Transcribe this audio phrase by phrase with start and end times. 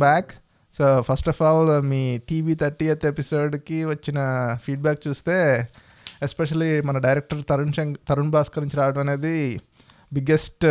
[0.00, 0.30] Back
[0.74, 4.18] so first of all me TV thirty eighth ఎపిసోడ్కి వచ్చిన
[4.64, 5.36] feedback చూస్తే
[6.22, 9.36] especially మన డైరెక్టర్ తరుణ్ శంక్ తరుణ్ భాస్కర్ నుంచి రావడం అనేది
[10.12, 10.66] biggest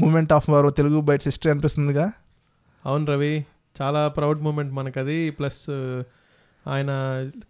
[0.00, 2.06] moment of our Telugu Bytes history అనిపిస్తుందిగా.
[2.86, 3.34] అవును రవి
[3.82, 5.62] చాలా ప్రౌడ్ మూమెంట్ మనకు అది ప్లస్
[6.66, 6.90] ఆయన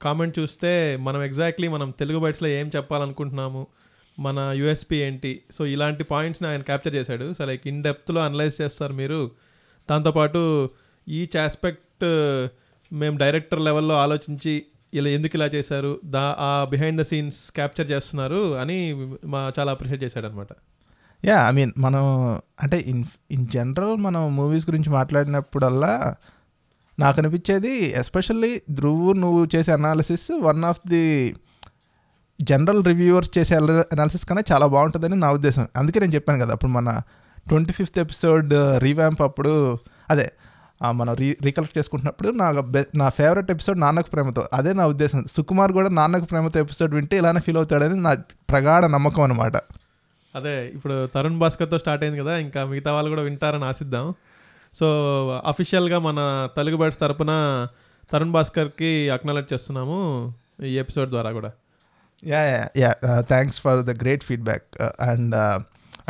[0.03, 0.73] కామెంట్ చూస్తే
[1.07, 3.63] మనం ఎగ్జాక్ట్లీ మనం తెలుగు బైట్స్లో ఏం చెప్పాలనుకుంటున్నాము
[4.19, 5.33] మన యూఎస్పి ఏంటి?
[5.51, 7.27] సో ఇలాంటి పాయింట్స్ని ఆయన క్యాప్చర్ చేశాడు.
[7.33, 9.21] సో లైక్ ఇన్ డెప్త్లో అనలైజ్ చేస్తారు మీరు.
[9.91, 10.43] దాంతోపాటు
[11.07, 12.49] ఈచ్ ఆస్పెక్ట్ uh,
[12.91, 14.55] మేము డైరెక్టర్ లెవెల్లో ఆలోచించి
[14.93, 18.77] ఇలా ఎందుకు ఇలా చేశారు దా ఆ బిహైండ్ ద సీన్స్ క్యాప్చర్ చేస్తున్నారు అని
[19.25, 20.49] మా చాలా అప్రిషియేట్ చేశాడనమాట.
[21.25, 22.05] యా ఐ మీన్ మనం
[22.63, 25.93] అంటే ఇన్ ఇన్ జనరల్ మనం మూవీస్ గురించి మాట్లాడినప్పుడల్లా
[26.99, 31.35] నాకు అనిపించేది ఎస్పెషల్లీ ధ్రువు నువ్వు చేసే analysis one of the
[32.41, 33.55] general reviewers చేసే
[33.95, 35.69] అనాలిసిస్ కన్నా చాలా బాగుంటుందని నా ఉద్దేశం.
[35.77, 37.01] అందుకే నేను చెప్పాను కదా అప్పుడు మన
[37.49, 39.79] ట్వంటీ ఫిఫ్త్ ఎపిసోడ్ రీవ్యాంప్ అప్పుడు
[40.11, 40.27] అదే
[40.93, 42.51] మనం రీ రీకలెక్ట్ చేసుకుంటున్నప్పుడు నా
[42.97, 44.49] నా ఫేవరెట్ ఎపిసోడ్ నాన్నకు ప్రేమతో.
[44.53, 45.25] అదే నా ఉద్దేశం.
[45.33, 48.15] సుకుమార్ కూడా నాన్నకు ప్రేమతో ఎపిసోడ్ వింటే ఇలానే ఫీల్ అవుతాడని నా
[48.49, 49.57] ప్రగాఢ నమ్మకం అనమాట
[50.37, 54.15] అదే ఇప్పుడు తరుణ్ భాస్కర్తో స్టార్ట్ అయింది కదా ఇంకా మిగతా వాళ్ళు కూడా వింటారని ఆశిద్దాం.
[54.81, 54.87] సో
[55.47, 57.67] అఫీషియల్గా మన తెలుగు బర్డ్స్ తరపున
[58.13, 61.53] తరుణ్ భాస్కర్కి అక్నాలెడ్జ్ చేస్తున్నాము ఈ ఎపిసోడ్ ద్వారా కూడా.
[62.27, 65.35] Yeah yeah thanks for the great feedback and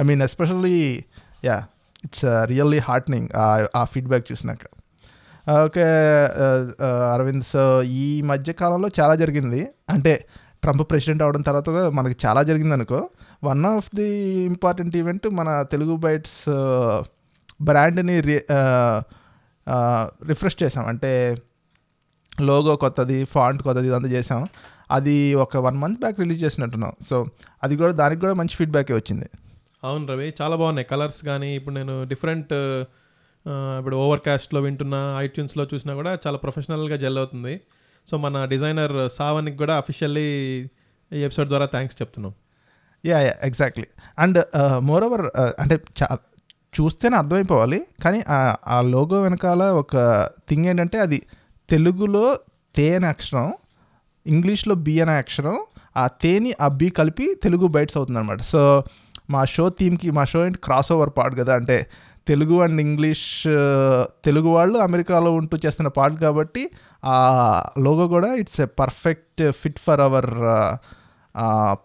[0.00, 1.04] I mean especially
[1.44, 1.64] yeah
[2.04, 3.28] it's really heartening
[3.76, 4.64] ఆ ఫీడ్బ్యాక్ చూసినాక.
[5.64, 5.86] ఓకే
[7.14, 7.62] అరవింద్ సో
[8.02, 9.62] ఈ మధ్య కాలంలో చాలా జరిగింది.
[9.94, 10.14] అంటే
[10.62, 13.00] ట్రంప్ ప్రెసిడెంట్ అవడం తర్వాత కూడా మనకి చాలా జరిగింది అనుకో.
[13.44, 14.08] One of the
[14.50, 16.38] important event మన తెలుగు బైట్స్
[17.62, 18.36] బ్రాండ్ని రి
[20.30, 21.10] రిఫ్రెష్ చేసాం అంటే
[22.32, 24.40] లోగో కొత్తది ఫాంట్ కొత్తది ఇదంతా చేసాం
[24.90, 26.92] అది ఒక వన్ మంత్ బ్యాక్ రిలీజ్ చేసినట్టున్నాం.
[27.08, 27.16] సో
[27.62, 29.28] అది కూడా దానికి కూడా మంచి ఫీడ్బ్యాకే వచ్చింది.
[29.84, 30.86] అవును రవి చాలా బాగున్నాయి.
[30.90, 32.52] కలర్స్ కానీ ఇప్పుడు నేను డిఫరెంట్
[33.48, 37.60] ఇప్పుడు ఓవర్ క్యాస్ట్లో వింటున్నా ఐట్యూన్స్లో చూసినా కూడా చాలా ప్రొఫెషనల్గా జెల్ అవుతుంది.
[38.10, 40.22] సో మన డిజైనర్ సావన్కి కూడా అఫీషియల్లీ
[41.12, 42.34] ఈ ఎపిసోడ్ ద్వారా థ్యాంక్స్ చెప్తున్నాం.
[43.06, 43.86] Yeah yeah exactly
[44.18, 44.44] and
[45.04, 45.26] moreover
[45.60, 46.18] అంటే చా
[46.80, 47.86] చూస్తేనే అర్థమైపోవాలి.
[48.04, 49.96] కానీ ఆ- ఆ లోగో వెనకాల ఒక
[50.48, 51.22] థింగ్ ఏంటంటే అది
[51.70, 52.38] తెలుగులో
[52.76, 53.54] తే అనే అక్షరం
[54.26, 55.64] ఇంగ్లీష్లో బి అనే అక్షరం
[55.96, 58.84] ఆ తేని ఆ బి కలిపి తెలుగు బైట్స్ అవుతుంది అనమాట సో
[59.30, 60.58] మా షో థీమ్కి మా షో ఏంటి?
[60.58, 61.54] క్రాస్ ఓవర్ పార్ట్ కదా.
[61.54, 61.86] అంటే
[62.28, 63.42] తెలుగు అండ్ ఇంగ్లీష్
[64.24, 66.70] తెలుగు వాళ్ళు అమెరికాలో ఉంటూ చేస్తున్న పార్ట్ కాబట్టి
[67.04, 67.16] ఆ
[67.78, 70.30] లోగో కూడా it's a perfect fit for our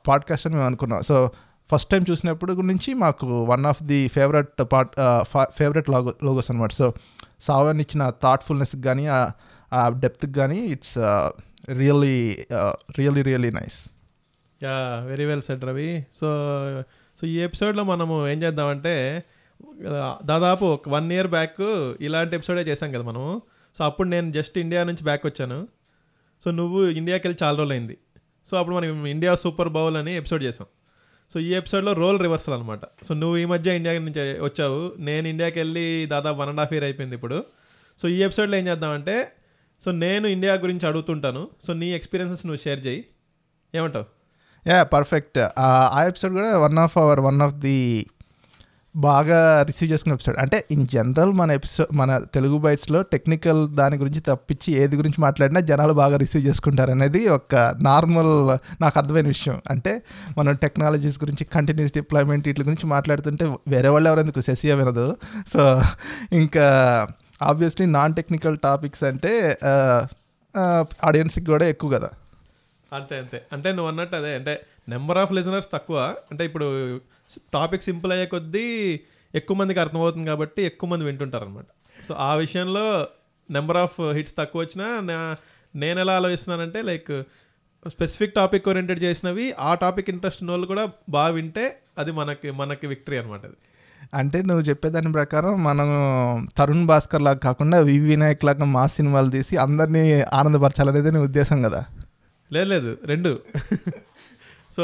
[0.07, 1.01] podcast అని మేము అనుకున్నాం.
[1.01, 1.31] సో
[1.71, 4.93] ఫస్ట్ టైం చూసినప్పుడు నుంచి మాకు one of the favourite part
[5.57, 6.93] favourite logo logos అనమాట సో
[7.41, 10.97] సావన్ ఇచ్చిన థాట్ఫుల్నెస్కి కానీ ఆ డెప్త్కి కానీ it's
[11.71, 12.45] really
[12.97, 13.89] really really nice
[14.63, 16.29] yeah very well said Ravi so
[17.21, 19.23] so ఈ ఎపిసోడ్లో మనము ఏం చేద్దామంటే
[20.25, 21.61] దాదాపు ఒక వన్ ఇయర్ బ్యాక్
[22.01, 23.41] ఇలాంటి ఎపిసోడే చేశాం కదా మనము.
[23.77, 25.67] సో అప్పుడు నేను జస్ట్ ఇండియా నుంచి బ్యాక్ వచ్చాను.
[26.45, 27.97] సో నువ్వు ఇండియాకి వెళ్ళి చాలా రోజులు అయింది.
[28.49, 30.67] సో అప్పుడు మనం ఇండియా సూపర్ బౌల్ అని ఎపిసోడ్ చేసాం
[31.33, 34.79] సో ఈ ఎపిసోడ్లో రోల్ రివర్సల్ అనమాట సో నువ్వు ఈ మధ్య ఇండియా నుంచి వచ్చావు.
[34.99, 37.37] నేను ఇండియాకి వెళ్ళి దాదాపు వన్ అండ్ హాఫ్ ఇయర్ అయిపోయింది ఇప్పుడు.
[38.01, 39.15] సో ఈ ఎపిసోడ్లో ఏం చేద్దామంటే
[39.85, 41.43] సో నేను ఇండియా గురించి అడుగుతుంటాను.
[41.67, 43.05] సో నీ ఎక్స్పీరియన్సెస్ నువ్వు షేర్ చేయి.
[43.75, 44.18] ఏమంటావు?
[44.67, 48.05] యా పర్ఫెక్ట్ ఆ ఎపిసోడ్ కూడా one of our one of the
[48.95, 54.21] బాగా రిసీవ్ చేసుకున్న ఎపిసోడ్ అంటే ఇన్ జనరల్ మన ఎపిసోడ్ మన తెలుగు బైట్స్లో టెక్నికల్ దాని గురించి
[54.21, 59.61] తప్పించి ఏది గురించి మాట్లాడినా జనాలు బాగా రిసీవ్ చేసుకుంటారు అనేది ఒక నార్మల్ నాకు అర్థమైన విషయం.
[59.69, 60.01] అంటే
[60.37, 65.15] మనం టెక్నాలజీస్ గురించి కంటిన్యూస్ డిప్లాయ్మెంట్ వీటి గురించి మాట్లాడుతుంటే వేరే వాళ్ళు ఎవరెందుకు సెసియా వినదు.
[65.53, 65.81] సో
[66.33, 67.07] ఇంకా
[67.41, 69.57] ఆబ్వియస్లీ నాన్ టెక్నికల్ టాపిక్స్ అంటే
[71.03, 72.09] ఆడియన్స్కి కూడా ఎక్కువ కదా.
[72.91, 73.37] అంతే అంతే.
[73.53, 74.53] అంటే నువ్వు అన్నట్టు అదే అంటే
[74.89, 75.97] నెంబర్ ఆఫ్ లిజనర్స్ తక్కువ.
[76.31, 76.67] అంటే ఇప్పుడు
[77.53, 78.65] టాపిక్ సింపుల్ అయ్యే కొద్దీ
[79.33, 82.85] ఎక్కువ మందికి అర్థమవుతుంది కాబట్టి ఎక్కువ మంది వింటుంటారు అనమాట సో ఆ విషయంలో
[83.49, 85.35] నెంబర్ ఆఫ్ హిట్స్ తక్కువ వచ్చినా నా-
[85.73, 87.11] నేను ఎలా ఆలోచిస్తున్నానంటే లైక్
[87.85, 91.65] స్పెసిఫిక్ టాపిక్ ఓరియంటెడ్ చేసినవి ఆ టాపిక్ ఇంట్రెస్ట్ ఉన్న వాళ్ళు కూడా బాగా వింటే
[91.97, 93.57] అది మనకి మనకి విక్టరీ అనమాట అది.
[94.13, 95.87] అంటే నువ్వు చెప్పేదాని ప్రకారం మనం
[96.57, 100.03] తరుణ్ భాస్కర్ లాగా కాకుండా వి వినాయక్ లాగా మా సినిమాలు తీసి అందరినీ
[100.33, 101.81] ఆనందపరచాలనేది నీ ఉద్దేశం కదా?
[102.51, 103.31] లేదు లేదు రెండు.
[104.75, 104.83] సో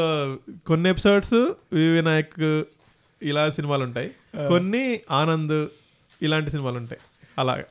[0.68, 1.36] కొన్ని ఎపిసోడ్స్
[1.76, 2.38] వి వినాయక్
[3.20, 4.08] ఇలా సినిమాలు ఉంటాయి
[4.52, 4.84] కొన్ని
[5.20, 5.56] ఆనంద్
[6.20, 7.00] ఇలాంటి సినిమాలు ఉంటాయి
[7.38, 7.66] అలాగా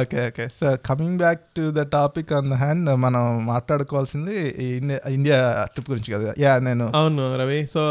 [0.00, 0.44] okay okay.
[0.58, 4.34] So coming back to the topic on the hand మనం మాట్లాడుకోవాల్సింది
[4.76, 5.38] ఇండియా ఇండియా
[5.72, 6.34] ట్రిప్ గురించి కదా.
[6.44, 7.60] యా నేను అవును రవి.
[7.74, 7.82] సో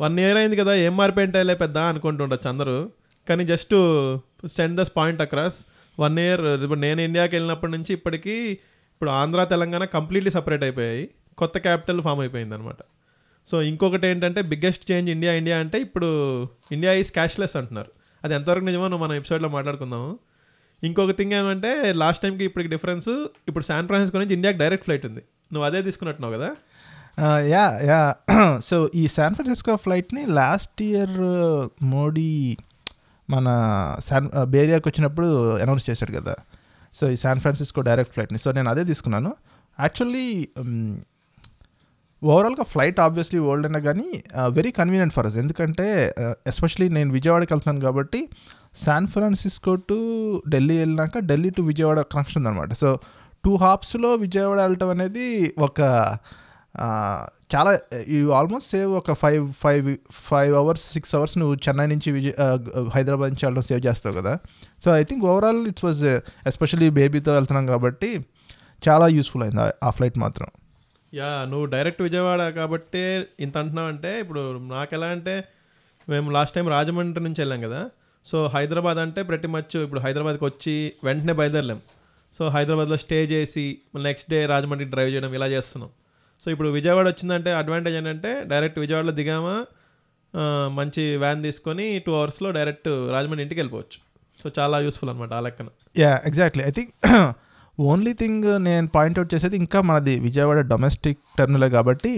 [0.00, 2.76] వన్ ఇయర్ అయింది కదా ఏం మారిపోయింటాయిలే పెద్ద అనుకుంటుండొచ్చు అందరూ.
[3.28, 3.74] కానీ just
[4.56, 5.58] send this point across.
[5.98, 8.36] One year ఇప్పుడు నేను ఇండియాకి వెళ్ళినప్పటి నుంచి ఇప్పటికీ
[8.94, 11.04] ఇప్పుడు ఆంధ్ర తెలంగాణ కంప్లీట్లీ సపరేట్ అయిపోయాయి.
[11.38, 12.80] కొత్త క్యాపిటల్ ఫామ్ అయిపోయింది అనమాట
[13.48, 16.08] సో ఇంకొకటి ఏంటంటే బిగ్గెస్ట్ చేంజ్ ఇండియా ఇండియా అంటే ఇప్పుడు
[16.72, 17.90] ఇండియా ఈజ్ క్యాష్లెస్ అంటున్నారు.
[18.24, 20.18] అది ఎంతవరకు నిజమో మనం ఎపిసోడ్లో మాట్లాడుకుందాము.
[20.82, 23.10] ఇంకొక థింగ్ ఏమంటే లాస్ట్ టైంకి ఇప్పటికి డిఫరెన్స్
[23.48, 25.22] ఇప్పుడు శాన్ ఫ్రాన్సిస్కో నుంచి ఇండియాకి డైరెక్ట్ ఫ్లైట్ ఉంది.
[25.52, 26.50] నువ్వు అదే తీసుకున్నట్టున్నావు కదా?
[27.54, 28.00] యా యా
[28.68, 31.18] సో ఈ శాన్ ఫ్రాన్సిస్కో ఫ్లైట్ని లాస్ట్ ఇయర్
[31.82, 32.56] మోడీ
[33.28, 33.46] మన
[34.06, 35.28] శాన్ బేరియాకి uh, వచ్చినప్పుడు
[35.64, 36.34] అనౌన్స్ చేశాడు కదా.
[36.98, 39.30] సో ఈ శాన్ ఫ్రాన్సిస్కో డైరెక్ట్ ఫ్లైట్ని సో నేను అదే తీసుకున్నాను.
[39.78, 40.26] యాక్చువల్లీ
[42.22, 44.06] ఓవరాల్గా ఫ్లైట్ ఆబ్వియస్లీ ఓల్డ్ అయినా కానీ
[44.58, 45.86] వెరీ కన్వీనియంట్ ఫర్ అస్ ఎందుకంటే
[46.22, 48.20] uh, ఎస్పెషలీ నేను విజయవాడకి వెళ్తున్నాను కాబట్టి
[48.84, 49.98] శాన్ ఫ్రాన్సిస్కో టు
[50.52, 52.72] ఢిల్లీ వెళ్ళినాక ఢిల్లీ టు విజయవాడ కనెక్షన్ ఉందన్నమాట.
[52.82, 52.90] సో
[53.44, 55.26] టూ హాప్స్లో విజయవాడ వెళ్ళటం అనేది
[55.68, 55.80] ఒక
[56.84, 57.22] uh,
[57.56, 62.32] చాలా యూ ఆల్మోస్ట్ సేవ్ ఒక five five five hours six hours నువ్వు చెన్నై నుంచి విజయ్
[62.94, 64.38] హైదరాబాద్ నుంచి వెళ్ళడం సేవ్ చేస్తావు కదా.
[64.84, 66.04] So I think overall it's was
[66.46, 68.26] especially బేబీతో వెళ్తున్నాం కాబట్టి
[68.88, 70.46] చాలా యూస్ఫుల్ అయింది ఆ- ఆ ఫ్లైట్ మాత్రం.
[71.14, 75.44] యా నువ్వు డైరెక్ట్ విజయవాడ కాబట్టి ఇంత అంటున్నావు అంటే ఇప్పుడు నాకు ఎలా అంటే
[76.08, 77.90] మేము లాస్ట్ టైం రాజమండ్రి నుంచి వెళ్ళాం కదా.
[78.26, 81.80] సో హైదరాబాద్ అంటే ప్రతి మచ్ ఇప్పుడు హైదరాబాద్కి వచ్చి వెంటనే బయలుదేరలేం.
[82.38, 85.90] సో హైదరాబాద్లో స్టే చేసి నెక్స్ట్ డే రాజమండ్రి డ్రైవ్ చేయడం ఇలా చేస్తున్నాం.
[86.44, 89.56] సో ఇప్పుడు విజయవాడ వచ్చిందంటే అడ్వాంటేజ్ ఏంటంటే డైరెక్ట్ విజయవాడలో దిగామా
[90.78, 93.98] మంచి వ్యాన్ తీసుకొని టూ అవర్స్లో డైరెక్ట్ రాజమండ్రి ఇంటికి వెళ్ళిపోవచ్చు.
[94.40, 95.68] సో చాలా యూస్ఫుల్ అనమాట ఆ లెక్కన.
[96.02, 96.92] Yeah exactly I think
[97.90, 102.12] only thing నేను పాయింట్అవుట్ చేసేది ఇంకా మనది విజయవాడ డొమెస్టిక్ టెర్మినల్ కాబట్టి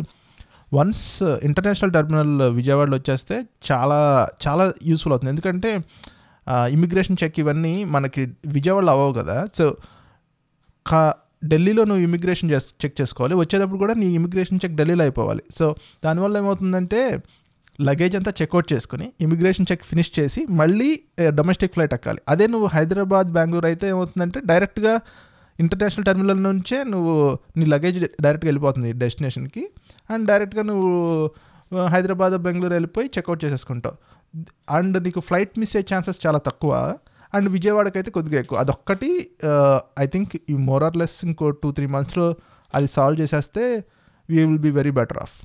[0.77, 1.05] వన్స్
[1.49, 3.37] ఇంటర్నేషనల్ టెర్మినల్ విజయవాడలో వచ్చేస్తే
[3.71, 4.01] చాలా
[4.47, 5.33] చాలా యూస్ఫుల్ అవుతుంది.
[5.35, 5.71] ఎందుకంటే
[6.77, 8.23] ఇమిగ్రేషన్ చెక్ ఇవన్నీ మనకి
[8.57, 9.37] విజయవాడలో అవ్వవు కదా.
[9.59, 9.67] సో
[10.87, 11.03] కా
[11.53, 13.35] ఢిల్లీలో నువ్వు ఇమిగ్రేషన్ చేస్ చెక్ చేసుకోవాలి.
[13.43, 15.45] వచ్చేటప్పుడు కూడా నీ ఇమిగ్రేషన్ చెక్ ఢిల్లీలో అయిపోవాలి.
[15.59, 15.67] సో
[16.05, 17.01] దానివల్ల ఏమవుతుందంటే
[17.87, 20.89] లగేజ్ అంతా చెక్అవుట్ చేసుకుని ఇమిగ్రేషన్ చెక్ ఫినిష్ చేసి మళ్ళీ
[21.23, 22.21] eh, డొమెస్టిక్ ఫ్లైట్ ఎక్కాలి.
[22.33, 24.93] అదే నువ్వు హైదరాబాద్ బెంగళూరు అయితే ఏమవుతుందంటే డైరెక్ట్గా
[25.59, 27.13] ఇంటర్నేషనల్ టెర్మినల్ నుంచే నువ్వు
[27.59, 29.63] నీ లగేజ్ డైరెక్ట్గా వెళ్ళిపోతుంది డెస్టినేషన్కి
[30.11, 30.91] అండ్ డైరెక్ట్గా నువ్వు
[31.73, 33.97] eh, హైదరాబాద్ బెంగళూరు వెళ్ళిపోయి చెక్అవుట్ చేసేసుకుంటావు.
[34.77, 36.73] అండ్ నీకు ఫ్లైట్ మిస్ అయ్యే ఛాన్సెస్ చాలా తక్కువ.
[37.33, 38.57] అండ్ విజయవాడకి అయితే కొద్దిగా ఎక్కువ.
[38.59, 39.11] అదొక్కటి
[39.99, 42.27] ఐ థింక్ ఈ మోర్ ఆర్ లెస్ ఇంకో టూ త్రీ మంత్స్లో
[42.75, 43.65] అది సాల్వ్ చేసేస్తే
[44.29, 45.37] we will be very better off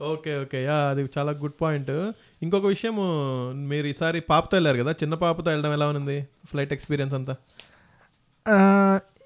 [0.00, 0.58] okay okay.
[0.64, 1.92] Yeah అది చాలా గుడ్ పాయింట్
[2.42, 2.96] ఇంకొక విషయం
[3.70, 4.92] మీరు ఈసారి పాపతో వెళ్ళారు కదా?
[4.92, 6.16] చిన్న పాపతో వెళ్ళడం ఎలా ఉంది?
[6.50, 7.34] ఫ్లైట్ ఎక్స్పీరియన్స్ అంతా?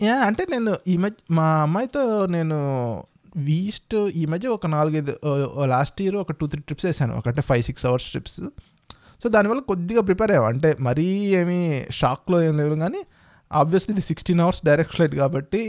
[0.03, 2.59] యా అంటే నేను ఈ మధ్య మా అమ్మాయితో నేను
[3.47, 5.13] వీస్ట్ ఈ మధ్య ఒక నాలుగైదు
[5.73, 8.39] లాస్ట్ ఇయర్ ఒక టూ త్రీ ట్రిప్స్ వేసాను ఒకటే five six hours trips
[9.23, 11.09] so దానివల్ల కొద్దిగా ప్రిపేర్ అయ్యాం అంటే మరీ
[11.41, 13.01] ఏమీ షాక్లో ఏం లేవు కానీ
[13.51, 15.63] ఆబ్వియస్లీ ఇది సిక్స్టీన్ అవర్స్ డైరెక్ట్ ఫ్లైట్ కాబట్టి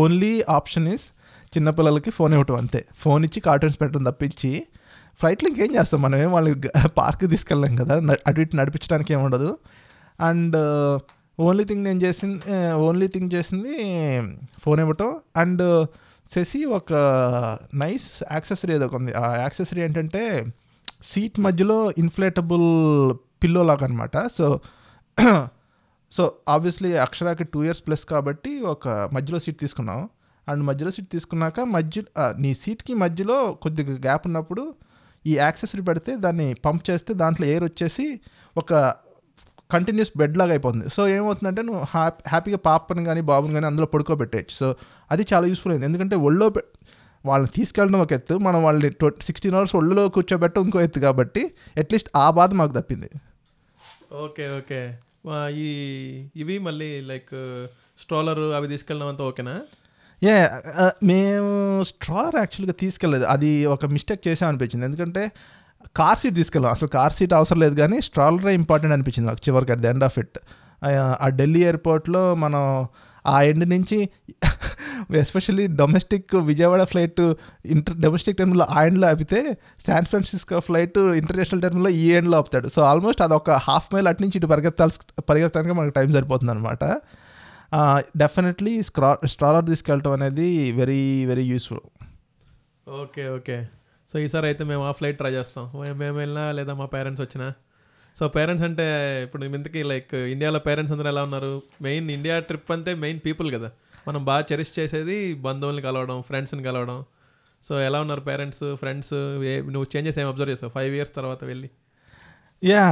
[0.00, 1.06] ఓన్లీ ఆప్షన్ ఇస్
[1.52, 2.80] చిన్నపిల్లలకి ఫోన్ ఇవ్వటం అంతే.
[3.02, 4.50] ఫోన్ ఇచ్చి కార్టూన్స్ పెట్టడం తప్పించి
[5.20, 6.18] ఫ్లైట్లో ఇంకేం చేస్తాం మనం?
[6.18, 6.68] ఏం వాళ్ళకి
[6.98, 7.94] పార్క్ తీసుకెళ్ళాం కదా?
[8.26, 9.50] అటు ఇటు నడిపించడానికి ఏమి ఉండదు.
[10.18, 10.56] అండ్
[11.38, 13.74] ఓన్లీ థింగ్ నేను చేసింది uh, ఓన్లీ థింగ్ చేసింది
[14.60, 15.10] ఫోన్ ఇవ్వటం.
[15.36, 15.82] అండ్ uh,
[16.26, 16.92] శశి ఒక
[17.74, 20.22] నైస్ యాక్సెసరీ ఏదో ఒక ఉంది ఆ యాక్సెసరీ ఏంటంటే
[21.02, 24.60] సీట్ మధ్యలో ఇన్ఫ్లేటబుల్ పిల్లో లాగా అనమాట సో
[26.12, 30.08] సో ఆబ్వియస్లీ అక్షరాకి టూ ఇయర్స్ ప్లస్ కాబట్టి ఒక మధ్యలో సీట్ తీసుకున్నాం.
[30.48, 32.02] అండ్ మధ్యలో సీట్ తీసుకున్నాక మధ్య
[32.38, 34.74] నీ సీట్కి మధ్యలో కొద్దిగా గ్యాప్ ఉన్నప్పుడు
[35.26, 38.20] ఈ యాక్సెసరీ పెడితే దాన్ని పంప్ చేస్తే దాంట్లో ఎయిర్ వచ్చేసి
[38.56, 38.94] ఒక
[39.70, 40.88] కంటిన్యూస్ బెడ్ లాగా అయిపోతుంది.
[40.88, 44.56] సో ఏమవుతుందంటే నువ్వు హ్యాపీ హ్యాపీగా పాపని కానీ బాబుని కానీ అందులో పడుకోబెట్టేయచ్చు.
[44.56, 44.74] సో
[45.10, 45.86] అది చాలా యూస్ఫుల్ అయింది.
[45.86, 46.62] ఎందుకంటే ఒళ్ళో పె-
[47.26, 48.34] వాళ్ళని తీసుకెళ్ళడం ఒక ఎత్తు.
[48.46, 48.90] మనం వాళ్ళని
[49.22, 51.42] సిక్స్టీన్ అవర్స్ ఒళ్ళో కూర్చోబెట్టడం ఇంకో ఎత్తు కాబట్టి
[51.78, 53.10] అట్లీస్ట్ ఆ బాధ మాకు తప్పింది.
[54.24, 54.80] Okay okay.
[55.64, 55.68] ఈ
[56.36, 57.34] ఇవి మళ్ళీ లైక్
[58.02, 59.56] స్ట్రోలర్ అవి తీసుకెళ్ళడం అంతా ఓకేనా?
[60.22, 60.32] ఏ
[61.02, 61.50] మేము
[61.90, 63.24] స్ట్రాలర్ యాక్చువల్గా తీసుకెళ్ళలేదు.
[63.34, 64.84] అది ఒక మిస్టేక్ చేసాం అనిపించింది.
[64.86, 65.22] ఎందుకంటే
[65.96, 66.72] కార్ సీట్ తీసుకెళ్ళాం.
[66.72, 70.18] అసలు కార్ సీట్ అవసరం లేదు కానీ స్ట్రాలరే ఇంపార్టెంట్ అనిపించింది నాకు చివరికి at the end of
[70.18, 70.38] it.
[71.24, 72.62] ఆ ఢిల్లీ ఎయిర్పోర్ట్లో మనం
[73.26, 73.98] ఆ ఎండ్ నుంచి
[75.14, 77.20] especially domestic Vijayawada flight
[77.64, 82.68] inter domestic టర్మ్లో ఆ ఎండ్లో ఆపితే శాన్ ఫ్రాన్సిస్కో ఫ్లైట్ ఇంటర్నేషనల్ టర్మ్లో ఈ ఎండ్లో ఆపుతాడు.
[82.68, 86.84] సో ఆల్మోస్ట్ అది ఒక హాఫ్ మైల్ అటు నుంచి ఇటు పరిగెత్తాల్సి పరిగెత్తడానికి మనకు టైం సరిపోతుంది అనమాట
[88.16, 91.82] డెఫినెట్లీ స్క్రా స్ట్రాలర్ తీసుకెళ్ళటం అనేది very very useful.
[93.02, 93.58] Okay okay.
[94.12, 95.66] So ఈసారి అయితే మేము ఆ ఫ్లైట్ ట్రై చేస్తాం.
[95.98, 97.52] మేము వెళ్ళినా లేదా మా పేరెంట్స్ వచ్చినా.
[98.18, 98.86] సో పేరెంట్స్ అంటే
[99.24, 101.62] ఇప్పుడు ఇంతకీ లైక్ ఇండియాలో పేరెంట్స్ అందరూ ఎలా ఉన్నారు?
[101.82, 103.70] మెయిన్ ఇండియా ట్రిప్ అంటే మెయిన్ పీపుల్ కదా.
[104.08, 105.16] మనం బాగా చెరిష్ చేసేది
[105.46, 106.98] బంధువుల్ని కలవడం ఫ్రెండ్స్ని కలవడం.
[107.66, 109.14] సో ఎలా ఉన్నారు పేరెంట్స్ ఫ్రెండ్స్
[109.50, 110.72] ఏ నువ్వు చేంజెస్ ఏం అబ్జర్వ్ చేసావు?
[110.76, 111.68] ఫైవ్ ఇయర్స్ తర్వాత వెళ్ళి.
[112.62, 112.84] యా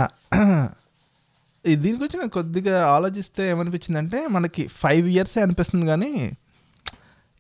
[1.64, 6.12] దీని గురించి నాకు కొద్దిగా ఆలోచిస్తే ఏమనిపించిందంటే మనకి ఫైవ్ ఇయర్సే అనిపిస్తుంది కానీ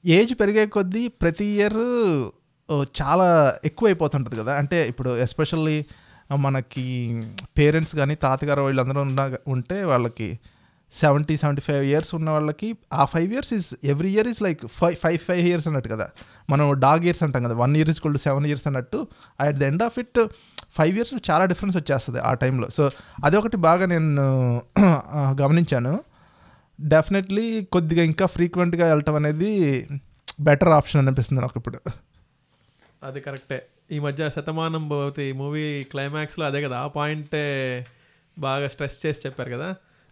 [0.04, 1.80] ఏజ్ పెరిగే కొద్దీ ప్రతి ఇయర్
[3.00, 3.26] చాలా
[3.68, 4.52] ఎక్కువ అయిపోతుంటుంది కదా.
[4.60, 5.78] అంటే ఇప్పుడు ఎస్పెషల్లీ
[6.46, 6.84] మనకి
[7.58, 9.20] పేరెంట్స్ కానీ తాతగారు వీళ్ళందరూ ఉన్న
[9.54, 10.28] ఉంటే వాళ్ళకి
[10.92, 12.68] సెవెంటీ సెవెంటీ ఫైవ్ ఇయర్స్ ఉన్న వాళ్ళకి
[13.00, 16.06] ఆ five years is every year is like five five five years అన్నట్టు కదా.
[16.50, 17.56] మనం డాగ్ ఇయర్స్ అంటాం కదా.
[17.62, 19.00] One year is to seven years అన్నట్టు.
[19.46, 20.20] At the end of it
[20.78, 22.84] five years చాలా డిఫరెన్స్ వచ్చేస్తుంది ఆ టైంలో సో
[23.24, 24.26] అదొకటి బాగా నేను
[25.42, 25.94] గమనించాను.
[26.78, 29.50] డెఫినెట్లీ కొద్దిగా ఇంకా ఫ్రీక్వెంట్గా వెళ్ళటం అనేది
[30.48, 31.78] బెటర్ ఆప్షన్ అనిపిస్తుంది నాకు ఇప్పుడు.
[33.06, 33.58] అది కరెక్టే
[33.94, 37.44] ఈ మధ్య శతమానం భవతి మూవీ క్లైమాక్స్లో అదే కదా ఆ పాయింటే
[38.36, 39.68] బాగా స్ట్రెస్ చేసి చెప్పారు కదా.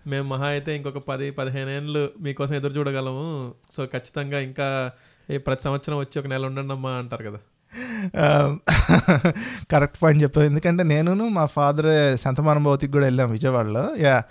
[0.07, 3.55] మేము మహా అయితే ఇంకొక పది పదిహేను ఏళ్ళు మీకోసం ఎదురు చూడగలము.
[3.77, 4.91] సో ఖచ్చితంగా ఇంకా
[5.47, 7.39] ప్రతి సంవత్సరం వచ్చి ఒక నెల ఉండండి అమ్మా అంటారు కదా.
[9.71, 10.47] కరెక్ట్ పాయింట్ చెప్పావు.
[10.47, 13.97] ఎందుకంటే నేను మా ఫాదర్ సంతమానం భౌతికి కూడా వెళ్ళాం విజయవాడలో.
[13.99, 14.23] యా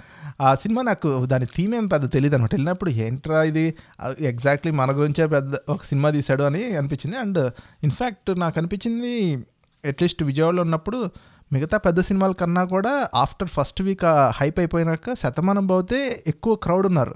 [0.42, 2.56] ఆ సినిమా నాకు దాని థీమ్ ఏం పెద్ద తెలియదు అనమాట.
[2.56, 3.74] వెళ్ళినప్పుడు ఏంట్రా ఇది?
[4.20, 7.18] ఎగ్జాక్ట్లీ మన గురించే పెద్ద ఒక సినిమా తీశాడు అని అనిపించింది.
[7.18, 7.52] అండ్
[7.84, 9.46] ఇన్ఫ్యాక్ట్ నాకు అనిపించింది
[9.86, 11.12] అట్లీస్ట్ విజయవాడలో ఉన్నప్పుడు
[11.54, 14.06] మిగతా పెద్ద సినిమాల కన్నా కూడా ఆఫ్టర్ ఫస్ట్ వీక్
[14.40, 17.16] హైప్ అయిపోయినాక శతమానం పోతే ఎక్కువ క్రౌడ్ ఉన్నారు.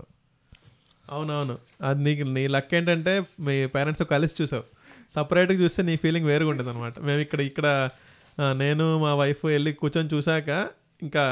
[1.11, 1.55] అవునవును.
[1.83, 4.65] అది నీకు నీ లక్ ఏంటంటే మీ పేరెంట్స్తో కలిసి చూసావు.
[5.15, 7.89] సపరేట్గా చూస్తే నీ ఫీలింగ్ వేరుగా ఉంటుంది అనమాట మేము ఇక్కడ ఇక్కడ
[8.61, 10.49] నేను మా వైఫ్ వెళ్ళి కూర్చొని చూసాక
[11.03, 11.23] ఇంకా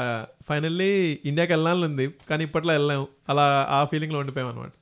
[0.48, 0.90] ఫైనల్లీ
[1.24, 4.72] ఇండియాకి వెళ్ళాలని ఉంది కానీ ఇప్పట్లో వెళ్ళాము అలా ఆ ఫీలింగ్లో ఉండిపోయాం అనమాట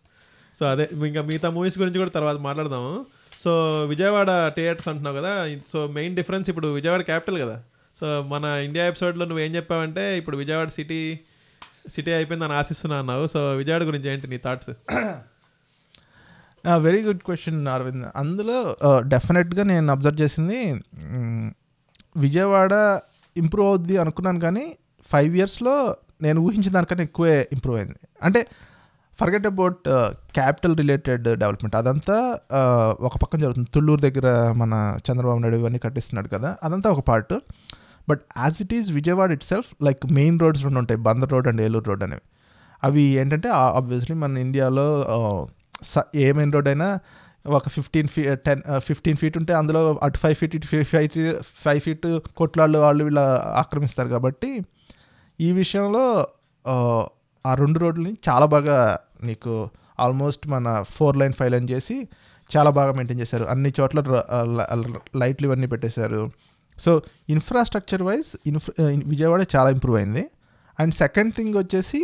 [0.60, 2.92] సో అదే ఇంకా మిగతా మూవీస్ గురించి కూడా తర్వాత మాట్లాడదాము.
[3.44, 3.52] సో
[3.92, 5.32] విజయవాడ థియేటర్స్ అంటున్నావు కదా
[5.72, 7.56] సో మెయిన్ డిఫరెన్స్ ఇప్పుడు విజయవాడ క్యాపిటల్ కదా.
[8.00, 10.98] సో మన ఇండియా ఎపిసోడ్లో నువ్వు ఏం చెప్పావంటే ఇప్పుడు విజయవాడ సిటీ
[11.88, 13.24] సిటీ అయిపోయిందని ఆశిస్తున్నా అన్నావు.
[13.26, 14.72] సో విజయవాడ గురించి ఏంటి నీ thoughts?
[16.86, 18.76] Very good question Aravind అందులో
[19.06, 20.58] డెఫినెట్గా నేను అబ్జర్వ్ చేసింది
[22.16, 22.72] విజయవాడ
[23.36, 24.64] ఇంప్రూవ్ అవుద్ది అనుకున్నాను కానీ
[25.10, 25.74] ఫైవ్ ఇయర్స్లో
[26.22, 27.98] నేను ఊహించిన దానికన్నా ఎక్కువే ఇంప్రూవ్ అయింది.
[28.22, 28.40] అంటే
[29.20, 29.82] forget about
[30.38, 32.16] capital related development అదంతా
[33.00, 33.70] ఒక పక్కన జరుగుతుంది.
[33.74, 34.72] తుళ్ళూరు దగ్గర మన
[35.06, 37.34] చంద్రబాబు నాయుడు ఇవన్నీ కట్టిస్తున్నాడు కదా అదంతా ఒక part
[38.08, 41.84] but as it is Vijayawada itself like main roads రెండు ఉంటాయి Bandar road and Eluru
[41.84, 42.24] road అనేవి.
[42.82, 44.86] అవి ఏంటంటే ఆబ్వియస్లీ మన ఇండియాలో
[45.84, 46.88] స- ఏ మెయిన్ రోడ్ అయినా
[47.50, 51.16] ఒక fifteen fee ten fifteen feet ఉంటే అందులో అటు ఫైవ్ ఫీట్ ఇటు ఫైవ్ ఫీట్
[51.62, 53.20] ఫైవ్ ఫీట్ కొట్లాళ్ళు వాళ్ళు వీళ్ళు
[53.54, 54.50] ఆక్రమిస్తారు కాబట్టి
[55.38, 56.04] ఈ విషయంలో
[56.64, 56.74] ఆ,
[57.54, 58.76] రెండు రోడ్లని చాలా బాగా
[59.22, 59.52] నీకు
[59.98, 61.96] ఆల్మోస్ట్ మన ఫోర్ లైన్ ఫైవ్ లైన్ చేసి
[62.50, 63.44] చాలా బాగా మెయింటైన్ చేశారు.
[63.44, 64.00] అన్ని చోట్ల
[65.16, 66.20] లైట్లు ఇవన్నీ పెట్టేశారు.
[66.78, 70.24] So infrastructure wise infra Vijayawada చాలా ఇంప్రూవ్ అయింది.
[70.78, 72.02] అండ్ సెకండ్ థింగ్ వచ్చేసి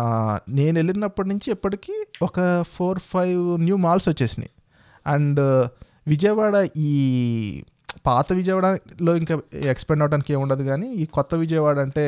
[0.00, 2.38] uh, నేను వెళ్ళినప్పటి నుంచి ఎప్పటికీ ఒక
[2.76, 4.52] ఫోర్ ఫైవ్ న్యూ మాల్స్ వచ్చేసినాయి.
[5.06, 5.64] అండ్ uh,
[6.06, 6.92] విజయవాడ ఈ
[8.06, 9.34] పాత విజయవాడలో ఇంకా
[9.72, 12.04] ఎక్స్పెండ్ అవడానికి ఏముండదు కానీ ఈ కొత్త విజయవాడ అంటే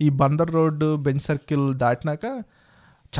[0.00, 2.26] ఈ బందర్ రోడ్డు బెంచ్ సర్కిల్ దాటినాక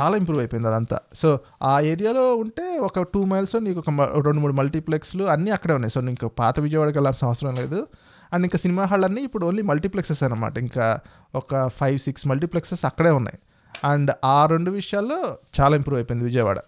[0.00, 0.98] చాలా ఇంప్రూవ్ అయిపోయింది అదంతా.
[1.14, 5.90] సో ఆ ఏరియాలో ఉంటే ఒక టూ మైల్స్లో నీకు ఒక రెండు మూడు మల్టీప్లెక్స్లు అన్నీ అక్కడే ఉన్నాయి.
[5.90, 7.86] సో నీకు పాత విజయవాడకి వెళ్ళాల్సిన అవసరం లేదు.
[8.32, 10.98] అండ్ ఇంకా సినిమా హాల్ అన్నీ ఇప్పుడు ఓన్లీ మల్టీప్లెక్సెస్ అనమాట ఇంకా
[11.34, 13.38] ఒక ఫైవ్ సిక్స్ మల్టీప్లెక్సెస్ అక్కడే ఉన్నాయి.
[13.84, 16.58] అండ్ ఆ రెండు విషయాల్లో చాలా ఇంప్రూవ్ అయిపోయింది విజయవాడ.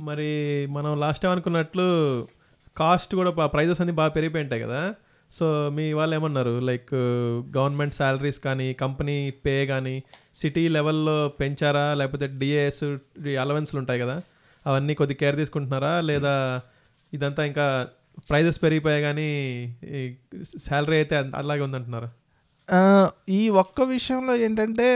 [0.00, 2.28] మరి మనం లాస్ట్ టైం అనుకున్నట్లు
[2.76, 4.94] కాస్ట్ కూడా ప్రైజెస్ అన్ని బాగా పెరిగిపోయి ఉంటాయి కదా.
[5.32, 6.60] సో మీ వాళ్ళు ఏమన్నారు?
[6.60, 6.94] లైక్
[7.56, 10.02] గవర్నమెంట్ శాలరీస్ కానీ కంపెనీ పే కానీ
[10.40, 11.86] సిటీ లెవెల్లో పెంచారా?
[12.00, 12.84] లేకపోతే డిఏఎస్
[13.44, 14.16] అలవెన్స్లు ఉంటాయి కదా?
[14.64, 15.92] అవన్నీ కొద్ది కేర్ తీసుకుంటున్నారా?
[16.10, 16.34] లేదా
[17.12, 17.66] ఇదంతా ఇంకా
[18.30, 19.28] ప్రైజెస్ పెరిగిపోయాయి కానీ
[20.66, 22.08] శాలరీ అయితే అలాగే ఉందంటున్నారా?
[23.38, 24.88] ఈ ఒక్క విషయంలో ఏంటంటే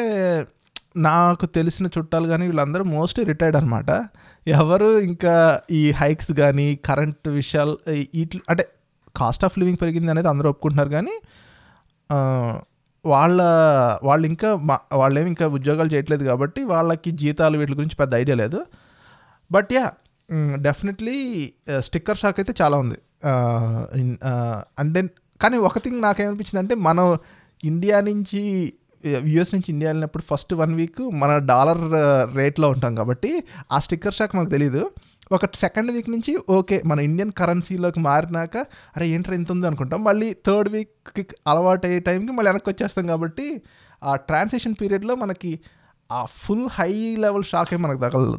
[1.09, 3.90] నాకు తెలిసిన చుట్టాలు కానీ వీళ్ళందరూ మోస్ట్లీ రిటైర్డ్ అనమాట
[4.47, 5.35] ఎవరు ఇంకా
[5.80, 7.75] ఈ హైక్స్ కానీ కరెంట్ విషయాలు
[8.23, 8.64] ఇట్లు అంటే
[9.18, 11.14] కాస్ట్ ఆఫ్ లివింగ్ పెరిగింది అనేది అందరూ ఒప్పుకుంటున్నారు కానీ
[13.12, 13.40] వాళ్ళ
[14.02, 18.60] వాళ్ళు ఇంకా మా- వాళ్ళేమి ఇంకా ఉద్యోగాలు చేయట్లేదు కాబట్టి వాళ్ళకి జీతాలు వీటి గురించి పెద్ద ఐడియా లేదు.
[19.50, 19.84] But yeah
[20.58, 21.16] definitely
[21.78, 22.98] sticker shock అయితే చాలా ఉంది.
[24.78, 25.00] అంటే
[25.40, 27.06] కానీ ఒక థింగ్ నాకేమనిపించింది అంటే మనం
[27.64, 28.42] ఇండియా నుంచి
[29.24, 31.82] యుఎస్ నుంచి ఇండియా వెళ్ళినప్పుడు ఫస్ట్ వన్ వీక్ మన డాలర్
[32.36, 33.30] రేట్లో ఉంటాం కాబట్టి
[33.72, 34.82] ఆ స్టిక్కర్ షాక్ మనకు తెలియదు
[35.30, 38.56] ఒక సెకండ్ వీక్ నుంచి ఓకే మన ఇండియన్ కరెన్సీలోకి మారినాక
[38.97, 40.00] అరే ఏంట్రా ఇంత ఉంది అనుకుంటాం.
[40.04, 43.47] మళ్ళీ థర్డ్ వీక్కి అలవాటు అయ్యే టైంకి మళ్ళీ వెనక్కి వచ్చేస్తాం కాబట్టి
[44.02, 45.52] ఆ ట్రాన్సిషన్ పీరియడ్లో మనకి
[46.11, 46.92] ఆ ఫుల్ హై
[47.25, 48.38] లెవెల్ షాకే మనకు తగలదు.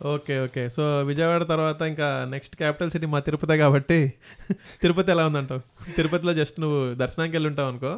[0.00, 3.98] ఓకే ఓకే సో విజయవాడ తర్వాత ఇంకా నెక్స్ట్ క్యాపిటల్ సిటీ మా తిరుపతి కాబట్టి
[4.82, 5.62] తిరుపతి ఎలా ఉందంటావు?
[5.96, 7.92] తిరుపతిలో జస్ట్ నువ్వు దర్శనానికి వెళ్ళి ఉంటావు అనుకో.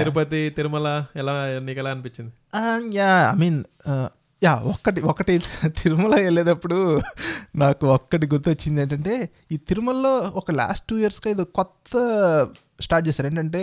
[0.00, 1.34] తిరుపతి తిరుమల ఎలా
[1.66, 2.32] నీకు ఎలా అనిపించింది?
[2.98, 3.58] యా ఐ మీన్
[4.42, 5.34] యా ఒక్కటి ఒకటి
[5.66, 6.76] తిరుమల వెళ్ళేటప్పుడు
[7.56, 9.14] నాకు ఒక్కటి గుర్తొచ్చింది ఏంటంటే
[9.52, 11.94] ఈ తిరుమలలో ఒక లాస్ట్ టూ ఇయర్స్గా ఇది కొత్త
[12.80, 13.26] స్టార్ట్ చేశారు.
[13.26, 13.62] ఏంటంటే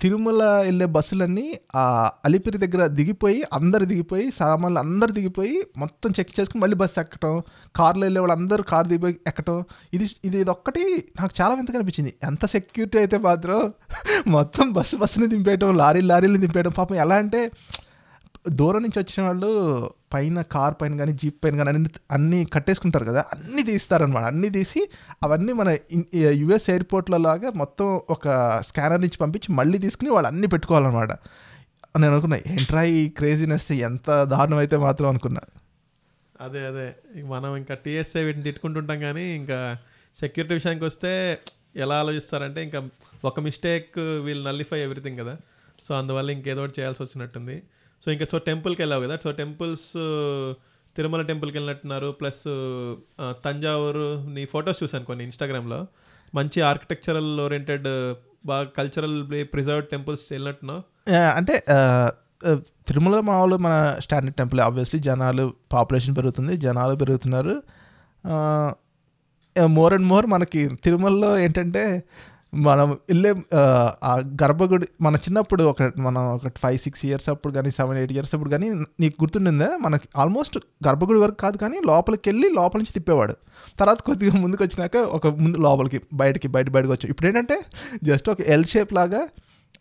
[0.00, 1.44] తిరుమల వెళ్ళే బస్సులన్నీ
[1.76, 7.34] ఆ అలిపిరి దగ్గర దిగిపోయి అందరు దిగిపోయి సామాన్లు అందరు దిగిపోయి మొత్తం చెక్ చేసుకుని మళ్ళీ బస్సు ఎక్కటం
[7.76, 9.58] కార్లో వెళ్ళే వాళ్ళు అందరూ కార్ దిగిపోయి ఎక్కటం
[9.94, 10.82] ఇది ఇది ఒక్కటి
[11.20, 12.14] నాకు చాలా వింతగా అనిపించింది.
[12.24, 13.58] ఎంత సెక్యూరిటీ అయితే మాత్రం
[14.26, 17.42] మొత్తం బస్సు బస్సుని దింపేయటం లారీలు లారీలు దింపేయడం పాపం ఎలా అంటే
[18.48, 23.24] దూరం నుంచి వచ్చిన వాళ్ళు పైన కార్ పైన కానీ జీప్ పైన కానీ అన్ని అన్నీ కట్టేసుకుంటారు కదా
[23.32, 24.90] అన్నీ తీస్తారనమాట అన్నీ తీసి
[25.22, 25.76] అవన్నీ మన
[26.14, 31.12] యుఎస్ ఎయిర్పోర్ట్లో లాగా మొత్తం ఒక స్కానర్ నుంచి పంపించి మళ్ళీ తీసుకుని వాళ్ళు అన్నీ పెట్టుకోవాలన్నమాట.
[31.98, 35.40] నేను అనుకున్నా ఏంట్రా ఈ క్రేజీనెస్ ఎంత దారుణం అయితే మాత్రం అనుకున్నా.
[36.40, 37.20] అదే అదే.
[37.22, 39.76] మనం ఇంకా టీఎస్ఏ వీటిని తిట్టుకుంటుంటాం కానీ ఇంకా
[40.20, 41.38] సెక్యూరిటీ విషయానికి వస్తే
[41.76, 42.88] ఎలా ఆలోచిస్తారంటే ఇంకా
[43.24, 45.36] ఒక మిస్టేక్ వీల్ నల్లిఫై ఎవ్రీథింగ్ కదా.
[45.88, 47.62] సో అందువల్ల ఇంకేదో చేయాల్సి వచ్చినట్టుంది.
[48.04, 49.16] సో ఇంకా సో టెంపుల్కి వెళ్ళావు కదా?
[49.24, 49.88] సో టెంపుల్స్
[50.96, 52.08] తిరుమల టెంపుల్కి వెళ్ళినట్టున్నారు.
[52.20, 52.42] ప్లస్
[53.44, 55.80] తంజావూరు నీ ఫొటోస్ చూశాను కొన్ని ఇన్స్టాగ్రామ్లో.
[56.34, 57.88] మంచి ఆర్కిటెక్చరల్ ఓరియంటెడ్
[58.46, 59.18] బాగా కల్చరల్
[59.52, 60.82] ప్రిజర్వ్ టెంపుల్స్ వెళ్ళినట్టున్నావు.
[61.12, 61.54] అంటే
[62.88, 64.60] తిరుమల మామూలు మన స్టాండర్డ్ టెంపుల్.
[64.60, 67.54] ఆబ్వియస్లీ జనాలు పాపులేషన్ పెరుగుతుంది జనాలు పెరుగుతున్నారు.
[69.76, 71.82] మోర్ అండ్ మోర్ మనకి తిరుమలలో ఏంటంటే
[72.52, 74.10] మనం వెళ్ళే ఆ,
[74.42, 78.50] గర్భగుడి మన చిన్నప్పుడు ఒక మనం ఒక ఫైవ్ సిక్స్ ఇయర్స్ అప్పుడు కానీ సెవెన్ ఎయిట్ ఇయర్స్ అప్పుడు
[78.50, 78.68] కానీ
[79.00, 79.68] నీకు గుర్తుండిందా?
[79.80, 83.34] మనకి ఆల్మోస్ట్ గర్భగుడి వరకు కాదు కానీ లోపలికి వెళ్ళి లోపల నుంచి తిప్పేవాడు.
[83.78, 87.58] తర్వాత కొద్దిగా ముందుకు వచ్చినాక ఒక ముందు లోపలికి బయటకి బయట బయటకు వచ్చాం ఇప్పుడు ఏంటంటే
[88.04, 89.22] జస్ట్ ఒక ఎల్ షేప్ లాగా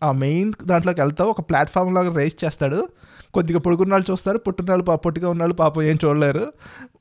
[0.03, 2.87] ఆ మెయిన్ దాంట్లోకి వెళ్తావు ఒక ప్లాట్ఫామ్ లాగా రేస్ చేస్తాడు.
[3.33, 6.53] కొద్దిగా పొడుగున్న వాళ్ళు చూస్తారు పుట్టిన వాళ్ళు పా పొట్టిగా ఉన్న వాళ్ళు పాపం ఏం చూడలేరు.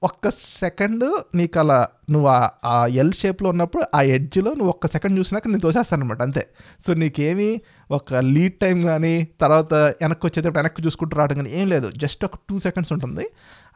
[0.02, 2.28] ఒక్క సెకండ్ నీకు అలా నువ్వు
[2.64, 6.46] ఆ- ఎల్ షేప్లో ఉన్నప్పుడు ఆ ఎడ్జ్లో నువ్వు ఒక్క సెకండ్ చూసినాక నేను తోసేస్తానమాట అనమాట అంతే.
[6.86, 7.60] సో నీకేమీ
[7.90, 11.92] ఒక లీడ్ టైం కానీ తర్వాత వెనక్కి వచ్చేటప్పుడు వెనక్కి చూసుకుంటూ రావడం కానీ ఏం లేదు.
[11.96, 13.26] జస్ట్ ఒక టూ సెకండ్స్ ఉంటుంది.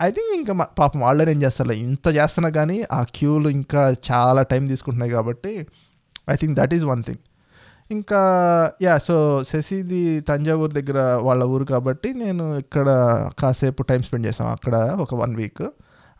[0.02, 4.42] ఐ థింక్ ఇంకా మా- పాపం వాళ్ళని ఏం చేస్తారు ఇంత చేస్తున్నా కానీ ఆ క్యూలు ఇంకా చాలా
[4.42, 5.66] టైం తీసుకుంటున్నాయి కాబట్టి
[6.30, 7.18] I think that is one thing
[7.90, 8.20] ఇంకా
[8.82, 12.88] యా సో శశిది తంజావూరు దగ్గర వాళ్ళ ఊరు కాబట్టి నేను ఇక్కడ
[13.38, 15.62] కాసేపు టైం స్పెండ్ చేసాం అక్కడ ఒక వన్ వీక్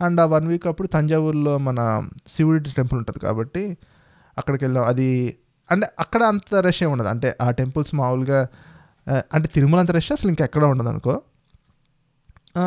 [0.02, 3.78] అండ్ ఆ వన్ వీక్ అప్పుడు తంజావూరులో మన శివుడి టెంపుల్ ఉంటుంది కాబట్టి
[4.38, 4.84] అక్కడికి వెళ్ళాం.
[4.84, 5.38] అది
[5.70, 7.08] అంటే అక్కడ అంత రష్ ఏమి ఉండదు.
[7.08, 8.46] అంటే ఆ టెంపుల్స్ మామూలుగా
[9.32, 11.22] అంటే తిరుమల అంత రష్ అసలు ఇంకెక్కడ ఉండదు అనుకో.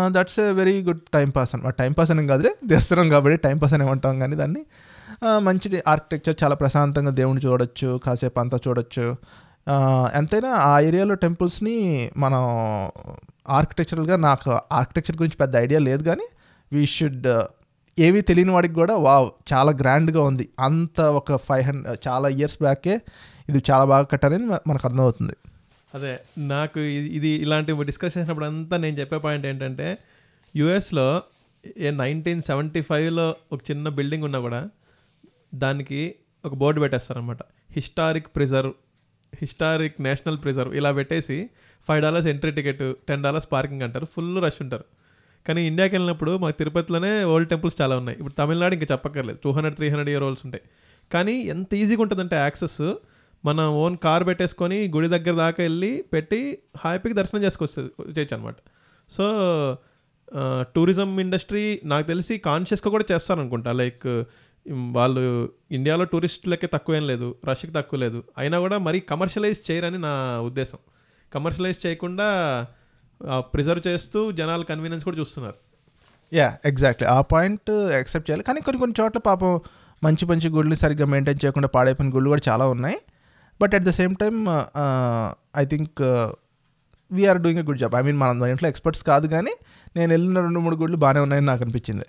[0.08, 3.74] That's a very good time pass అనమాట టైం పాస్ అని కాదులే దర్శనం కాబట్టి టైం పాస్
[3.74, 4.66] అని కానీ దాన్ని
[5.22, 9.16] మంచి ఆర్కిటెక్చర్ చాలా ప్రశాంతంగా దేవుని చూడొచ్చు కాసేపు అంతా చూడొచ్చు.
[10.20, 11.76] ఎంతైనా ఆ ఏరియాలో టెంపుల్స్ని
[12.18, 12.44] మనం
[13.48, 16.26] ఆర్కిటెక్చరల్గా నాకు ఆర్కిటెక్చర్ గురించి పెద్ద ఐడియా లేదు కానీ
[16.74, 17.28] వీ షుడ్
[18.00, 20.50] ఏమీ తెలియని వాడికి కూడా వావ్ చాలా గ్రాండ్గా ఉంది.
[20.60, 23.02] అంత ఒక ఫైవ్ హండ్రెడ్ చాలా ఇయర్స్ బ్యాకే
[23.50, 25.38] ఇది చాలా బాగా కట్టారని మనకు అర్థమవుతుంది.
[25.96, 29.98] అదే నాకు ఇది ఇది డిస్కస్ చేసినప్పుడు అంతా నేను చెప్పే పాయింట్ ఏంటంటే
[30.56, 31.22] యుఎస్లో
[31.78, 34.70] ఏ నైన్టీన్ సెవెంటీ ఫైవ్లో ఒక చిన్న బిల్డింగ్ ఉన్నా కూడా
[35.56, 37.38] దానికి ఒక board పెట్టేస్తారనమాట
[37.72, 38.74] historic preserve
[39.36, 41.50] historic national preserve ఇలా పెట్టేసి
[41.88, 44.08] five dollars entry ticket ten dollars parking అంటారు.
[44.16, 44.86] ఫుల్ రష్ ఉంటారు.
[45.48, 48.18] కానీ ఇండియాకి వెళ్ళినప్పుడు మాకు తిరుపతిలోనే ఓల్డ్ టెంపుల్స్ చాలా ఉన్నాయి.
[48.18, 49.40] ఇప్పుడు తమిళనాడు ఇంకా చెప్పక్కర్లేదు.
[49.44, 50.64] Two hundred three hundred year olds ఉంటాయి.
[51.14, 52.94] కానీ ఎంత ఈజీగా ఉంటుందంటే యాక్సెస్
[53.46, 58.56] మన ఓన్ కార్ పెట్టేసుకొని గుడి దగ్గర దాకా వెళ్ళి పెట్టి హ్యాపీగా దర్శనం చేసుకొస్తుంది చేయొచ్చు అనమాట
[59.10, 59.26] సో
[60.76, 63.72] టూరిజం ఇండస్ట్రీ నాకు తెలిసి కాన్షియస్గా కూడా చేస్తారనుకుంటా.
[63.72, 64.24] లైక్
[64.70, 68.24] వాళ్ళు ఇండియాలో టూరిస్టులకే తక్కువ ఏం లేదు రష్కి తక్కువ లేదు.
[68.38, 70.78] అయినా కూడా మరీ కమర్షియలైజ్ చేయరని నా ఉద్దేశం.
[71.34, 72.28] కమర్షియలైజ్ చేయకుండా
[73.40, 75.56] ప్రిజర్వ్ చేస్తూ జనాలు కన్వీనియన్స్ కూడా చూస్తున్నారు.
[76.34, 77.08] Yeah exactly.
[77.08, 78.44] ఆ పాయింట్ యాక్సెప్ట్ చేయాలి.
[78.44, 79.60] కానీ కొన్ని కొన్ని చోట్ల పాపం
[80.04, 82.98] మంచి మంచి గుళ్ళు సరిగ్గా మెయింటైన్ చేయకుండా పాడైపోయిన గుళ్ళు కూడా చాలా ఉన్నాయి.
[83.62, 84.40] But at the same time
[85.58, 86.02] I think
[87.12, 89.54] we're doing a good job I mean మన ఇంట్లో ఎక్స్పర్ట్స్ కాదు కానీ
[89.96, 92.06] నేను వెళ్ళిన రెండు మూడు గుళ్ళు బాగానే ఉన్నాయని నాకు అనిపించింది.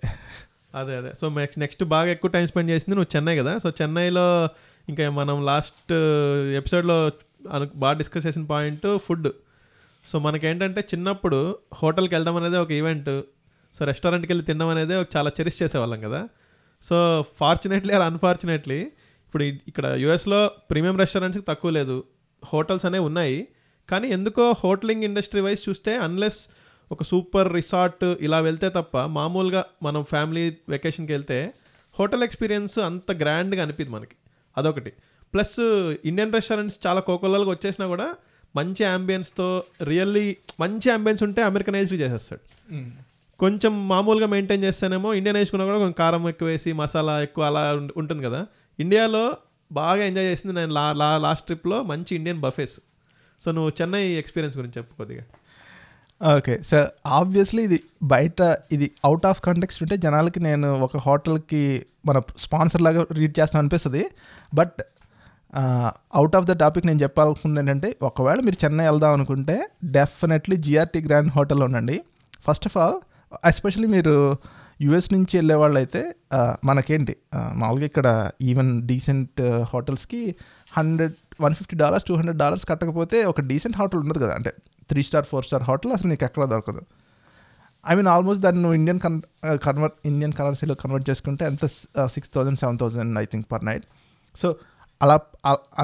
[0.75, 1.11] అదే అదే.
[1.21, 3.53] సో నెక్స్ట్ నెక్స్ట్ బాగా ఎక్కువ టైం స్పెండ్ చేసింది నువ్వు చెన్నై కదా?
[3.65, 4.27] సో చెన్నైలో
[4.89, 5.93] ఇంకా మనం లాస్ట్
[6.61, 6.97] ఎపిసోడ్లో
[7.55, 9.29] uh, బాగా డిస్కస్ చేసిన పాయింట్ ఫుడ్
[10.05, 11.39] సో మనకేంటంటే చిన్నప్పుడు
[11.81, 13.11] హోటల్కి వెళ్ళడం అనేది ఒక ఈవెంట్
[13.77, 16.21] సో రెస్టారెంట్కి వెళ్ళి తినడం అనేది ఒక చాలా చెరిష్ చేసేవాళ్ళం కదా?
[16.85, 16.97] సో
[17.41, 18.81] ఫార్చునేట్లీ ఆర్ అన్ఫార్చునేట్లీ
[19.27, 21.97] ఇప్పుడు ఇక్కడ యూఎస్లో ప్రీమియం రెస్టారెంట్స్కి తక్కువ లేదు.
[22.43, 23.39] హోటల్స్ అనేవి ఉన్నాయి.
[23.89, 26.41] కానీ ఎందుకో హోటలింగ్ ఇండస్ట్రీ వైజ్ చూస్తే అన్లెస్
[26.93, 31.53] ఒక సూపర్ రిసార్ట్ ఇలా వెళ్తే తప్ప మామూలుగా మనం ఫ్యామిలీ వెకేషన్కి వెళ్తే
[31.99, 34.17] హోటల్ ఎక్స్పీరియన్స్ అంత గ్రాండ్గా అనిపిది మనకి.
[34.59, 34.93] అదొకటి.
[35.35, 35.61] ప్లస్
[36.05, 38.15] ఇండియన్ రెస్టారెంట్స్ చాలా కోకోలాగా వచ్చేసినా కూడా
[38.57, 42.43] మంచి అంబియన్స్తో రియల్లీ మంచి అంబియన్స్ ఉంటే అమెరికనైజ్డ్ చేసేస్తాడు.
[43.39, 47.63] కొంచెం మామూలుగా మెయింటైన్ చేస్తేనేమో ఇండియన్ వేసుకున్నా కూడా కొంచెం కారం ఎక్కువ వేసి మసాలా ఎక్కువ అలా
[47.97, 48.47] ఉంటుంది కదా.
[48.81, 49.37] ఇండియాలో
[49.73, 52.77] బాగా ఎంజాయ్ చేసింది నేను లా లా లాస్ట్ ట్రిప్లో మంచి ఇండియన్ బఫేస్
[53.43, 55.25] సో నువ్వు చెన్నై ఎక్స్పీరియన్స్ గురించి చెప్పు కొద్దిగా.
[56.23, 56.55] ఓకే.
[56.71, 57.79] సార్ ఆబ్వియస్లీ ఇది
[58.13, 58.41] బయట
[58.75, 61.63] ఇది అవుట్ ఆఫ్ కాంటెక్స్ట్ ఉంటే జనాలకి నేను ఒక హోటల్కి
[62.09, 64.03] మన స్పాన్సర్ లాగా రీడ్ చేస్తాను అనిపిస్తుంది.
[64.55, 64.79] But
[66.19, 69.57] out of the topic నేను చెప్పాల్సింది ఏంటంటే ఒకవేళ మీరు చెన్నై వెళ్దాం అనుకుంటే
[69.97, 71.97] డెఫినెట్లీ జిఆర్టీ గ్రాండ్ హోటల్లో ఉండండి.
[72.47, 72.99] ఫస్ట్ ఆఫ్ ఆల్
[73.51, 74.15] ఎస్పెషల్లీ మీరు
[74.81, 76.01] యుఎస్ నుంచి వెళ్ళే వాళ్ళు అయితే
[76.69, 77.15] మనకేంటి
[77.61, 78.09] మామూలుగా ఇక్కడ
[78.51, 79.41] even decent
[79.73, 80.23] హోటల్స్కి
[80.79, 84.35] hundred one fifty dollars two hundred dollars కట్టకపోతే ఒక డీసెంట్ హోటల్ ఉండదు కదా.
[84.39, 84.53] అంటే
[84.93, 86.83] three star four star hotel అసలు నీకు ఎక్కడ దొరకదు.
[87.85, 89.17] ఐ మీన్ ఆల్మోస్ట్ దాన్ని నువ్వు ఇండియన్ కన్
[89.67, 91.65] కన్వర్ట్ ఇండియన్ కరెన్సీలో కన్వర్ట్ చేసుకుంటే ఎంత
[92.15, 93.87] six thousand seven thousand I think per night
[94.43, 94.49] so
[95.01, 95.17] అలా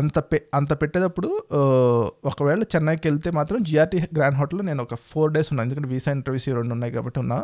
[0.01, 5.31] అంత పె అంత పెట్టేటప్పుడు uh, ఒకవేళ చెన్నైకి వెళ్తే మాత్రం జిఆర్టీ గ్రాండ్ హోటల్లో నేను ఒక ఫోర్
[5.35, 5.67] డేస్ ఉన్నాను.
[5.67, 7.39] ఎందుకంటే వీసా ఇంటర్వ్యూస్ ఈ రెండు ఉన్నాయి కాబట్టి ఉన్నా.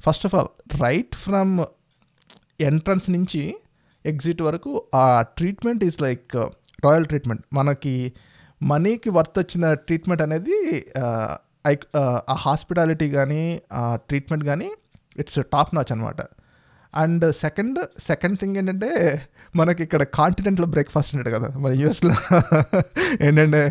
[0.00, 0.50] First of all
[0.84, 1.52] right from
[2.68, 3.42] entrance నుంచి
[4.04, 5.04] ఎగ్జిట్ వరకు ఆ
[5.38, 6.34] treatment is like
[6.86, 7.94] royal treatment మనకి
[8.60, 10.56] మనీకి వర్త్ వచ్చిన ట్రీట్మెంట్ అనేది
[10.98, 11.06] ఆ,
[11.66, 13.42] ఐ- ఆ, ఆ హాస్పిటాలిటీ కానీ
[13.74, 14.68] ఆ ట్రీట్మెంట్ కానీ
[15.18, 16.20] ఇట్స్ టాప్ నాచ్ అనమాట
[16.94, 18.90] అండ్ సెకండ్ సెకండ్ థింగ్ ఏంటంటే
[19.54, 22.14] మనకి ఇక్కడ కాంటినెంట్లో బ్రేక్ఫాస్ట్ ఉంటాడు కదా మన యూఎస్లో.
[23.22, 23.62] ఏంటంటే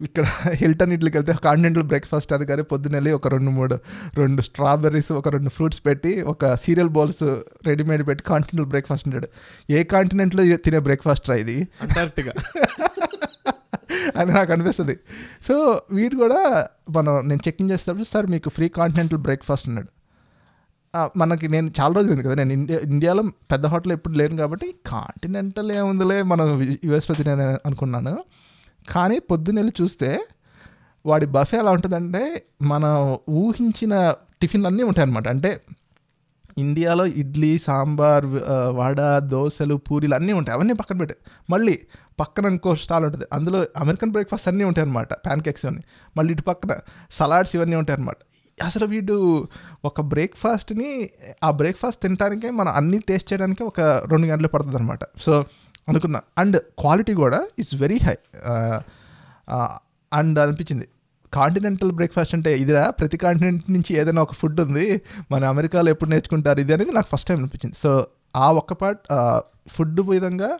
[0.00, 3.76] ఇక్కడ హిల్టన్ ఇడ్లీకి వెళ్తే కాంటినెంటల్ బ్రేక్ఫాస్ట్ అది కానీ పొద్దున్న వెళ్ళి ఒక రెండు మూడు
[4.14, 7.22] రెండు స్ట్రాబెర్రీస్ ఒక రెండు ఫ్రూట్స్ పెట్టి ఒక సీరియల్ బౌల్స్
[7.66, 9.28] రెడీమేడ్ పెట్టి కాంటినెంటల్ బ్రేక్ఫాస్ట్ ఉంటాడు
[9.70, 11.58] ఏ కాంటినెంట్లో తినే బ్రేక్ఫాస్ట్ రా ఇది?
[11.82, 12.34] అంటార్క్టిగా
[14.16, 14.94] అని నాకు అనిపిస్తుంది.
[15.42, 15.54] సో
[15.90, 16.40] వీడు కూడా
[16.90, 19.90] మనం నేను చెక్కింగ్ చేసేటప్పుడు సార్ మీకు ఫ్రీ కాంటినెంటల్ బ్రేక్ఫాస్ట్ అన్నాడు.
[21.16, 25.72] మనకి నేను చాలా రోజులు ఉంది కదా నేను ఇండియా ఇండియాలో పెద్ద హోటల్ ఎప్పుడు లేను కాబట్టి కాంటినెంటల్
[25.72, 26.46] ఏముందిలే మనం
[26.84, 28.14] యుఎస్లో తినేది అనుకున్నాను.
[28.92, 30.10] కానీ పొద్దున్న వెళ్ళి చూస్తే
[31.06, 32.22] వాడి బఫే ఎలా ఉంటుందంటే
[32.62, 33.94] మనం ఊహించిన
[34.42, 35.50] టిఫిన్లు అన్నీ ఉంటాయి అనమాట అంటే
[36.58, 38.26] ఇండియాలో ఇడ్లీ సాంబార్
[38.78, 40.54] వడ దోశలు పూరీలు అన్నీ ఉంటాయి.
[40.54, 41.16] అవన్నీ పక్కన పెట్టే.
[41.50, 41.78] మళ్ళీ
[42.20, 43.24] పక్కన ఇంకో స్టాల్ ఉంటుంది.
[43.32, 45.82] అందులో అమెరికన్ బ్రేక్ఫాస్ట్ అన్నీ ఉంటాయి అనమాట ప్యాన్ కేక్స్ ఇవన్నీ.
[46.16, 46.78] మళ్ళీ ఇటు పక్కన
[47.10, 48.16] సలాడ్స్ ఇవన్నీ ఉంటాయి అనమాట
[48.64, 49.48] అసలు వీడు
[49.84, 51.10] ఒక బ్రేక్ఫాస్ట్ని
[51.44, 55.44] ఆ బ్రేక్ఫాస్ట్ తినడానికే మనం అన్నీ టేస్ట్ చేయడానికి ఒక రెండు గంటలు పడుతుంది అనమాట సో
[55.88, 56.20] అనుకున్నా.
[56.38, 58.16] అండ్ క్వాలిటీ కూడా ఇట్స్ వెరీ హై.
[60.12, 60.88] అండ్ అనిపించింది.
[61.38, 64.86] కాంటినెంటల్ బ్రేక్ఫాస్ట్ అంటే ఇదిరా ప్రతి కాంటినెంట్ నుంచి ఏదైనా ఒక ఫుడ్ ఉంది
[65.32, 67.76] మన అమెరికాలో ఎప్పుడు నేర్చుకుంటారు ఇది అనేది నాకు ఫస్ట్ టైం అనిపించింది.
[67.82, 67.90] సో
[68.36, 69.02] ఆ ఒక్క పార్ట్
[69.74, 70.50] ఫుడ్ విధంగా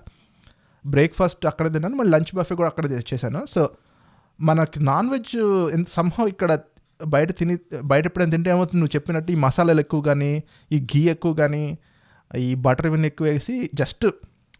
[0.85, 3.41] బ్రేక్ఫాస్ట్ అక్కడ తిన్నాను మళ్ళీ లంచ్ బఫే కూడా అక్కడ చేశాను.
[3.55, 3.63] సో
[4.41, 5.33] మనకి నాన్ వెజ్
[5.97, 6.53] సంహం ఇక్కడ
[7.01, 7.55] బయట తిని
[7.91, 8.81] బయట ఎప్పుడైనా తింటే ఏమవుతుంది?
[8.81, 10.33] నువ్వు చెప్పినట్టు ఈ మసాలాలు ఎక్కువ కానీ
[10.73, 11.63] ఈ ఘీ ఎక్కువ కానీ
[12.31, 14.07] ఈ బటర్ ఇవన్నీ ఎక్కువ వేసి జస్ట్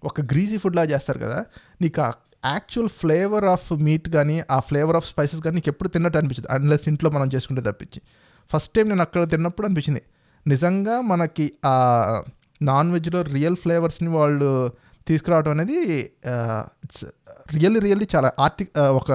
[0.09, 1.39] ఒక గ్రీజీ ఫుడ్లా చేస్తారు కదా
[1.83, 2.11] నీకు ఆ
[2.45, 6.49] యాక్చువల్ ఫ్లేవర్ ఆఫ్ మీట్ కానీ ఆ ఫ్లేవర్ ఆఫ్ స్పైసెస్ కానీ నీకు ఎప్పుడు తిన్నట్టు అనిపించింది.
[6.53, 8.03] అన్లెస్ ఇంట్లో మనం చేసుకుంటే తప్పించి.
[8.51, 10.03] ఫస్ట్ టైం నేను అక్కడ తిన్నప్పుడు అనిపించింది.
[10.47, 11.75] నిజంగా మనకి ఆ
[12.63, 14.73] నాన్ వెజ్లో రియల్ ఫ్లేవర్స్ని వాళ్ళు
[15.07, 15.77] తీసుకురావడం అనేది
[16.85, 17.05] ఇట్స్
[17.53, 19.13] రియల్లీ రియల్లీ చాలా ఆర్టి ఒక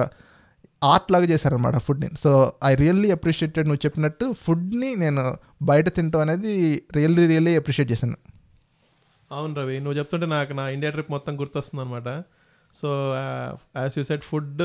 [0.84, 6.82] ఆర్ట్ లాగా చేశారనమాట ఫుడ్ని సో ఐ రియల్లీ అప్రిషియేటెడ్ నువ్వు చెప్పినట్టు ఫుడ్ని నేను బయట తింటాం అనేది
[6.96, 8.16] రియల్లీ రియల్లీ అప్రిషియేట్ చేశాను.
[9.32, 12.08] అవును రవి నువ్వు చెప్తుంటే నాకు నా ఇండియా ట్రిప్ మొత్తం గుర్తొస్తుంది అనమాట
[12.80, 12.88] so
[13.80, 14.62] as you said food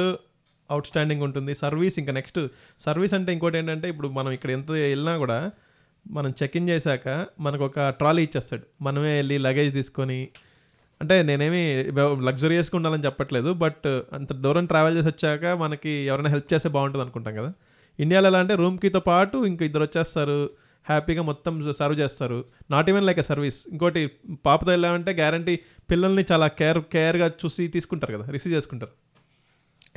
[0.87, 1.55] outstanding ఉంటుంది.
[1.55, 2.39] సర్వీస్ ఇంకా నెక్స్ట్
[2.79, 5.51] సర్వీస్ అంటే ఇంకోటి ఏంటంటే ఇప్పుడు మనం ఇక్కడ ఎంత వెళ్ళినా కూడా
[6.11, 7.07] మనం చెక్ ఇన్ చేశాక
[7.39, 8.65] మనకు ఒక ట్రాలీ ఇచ్చేస్తాడు.
[8.81, 10.19] మనమే వెళ్ళి లగేజ్ తీసుకొని
[11.01, 11.61] అంటే నేనేమి
[12.27, 17.35] లగ్జరీయస్గా ఉండాలని చెప్పట్లేదు బట్ అంత దూరం ట్రావెల్ చేసి వచ్చాక మనకి ఎవరైనా హెల్ప్ చేస్తే బాగుంటుంది అనుకుంటాం
[17.35, 17.51] కదా.
[17.99, 20.41] ఇండియాలో ఎలా అంటే రూమ్కితో పాటు ఇంక ఇద్దరు వచ్చేస్తారు.
[20.89, 22.39] హ్యాపీగా మొత్తం సర్వ్ చేస్తారు.
[22.73, 24.01] Not even like a service ఇంకోటి
[24.47, 25.55] పాపతో వెళ్ళామంటే గ్యారంటీ
[25.91, 28.93] పిల్లల్ని చాలా కేర్ కేర్గా చూసి తీసుకుంటారు కదా రిసీవ్ చేసుకుంటారు.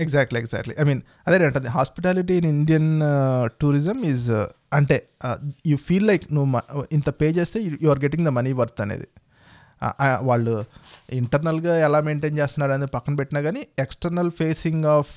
[0.04, 2.88] ఎగ్జాక్ట్లీ ఎగ్జాక్ట్లీ ఐ మీన్ అదే అంటుంది hospitality in Indian
[3.62, 4.30] tourism is
[4.78, 4.96] అంటే
[5.72, 9.08] యూ ఫీల్ లైక్ నువ్వు ఇంత పే చేస్తే you are getting the money worth అనేది.
[10.28, 10.52] వాళ్ళు
[11.18, 15.14] ఇంటర్నల్గా ఎలా మెయింటైన్ చేస్తున్నారు అనేది పక్కన పెట్టినా కానీ external facing of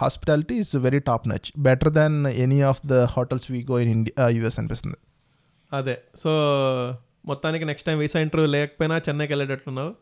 [0.00, 4.26] hospitality is very top notch better than any of the hotels we go in India
[4.38, 4.98] US అనిపిస్తుంది.
[5.72, 5.98] అదే.
[6.16, 6.30] సో
[7.26, 9.94] మొత్తానికి నెక్స్ట్ టైం వీసా ఇంటర్వ్యూ లేకపోయినా చెన్నైకి వెళ్ళేటట్లున్నావు?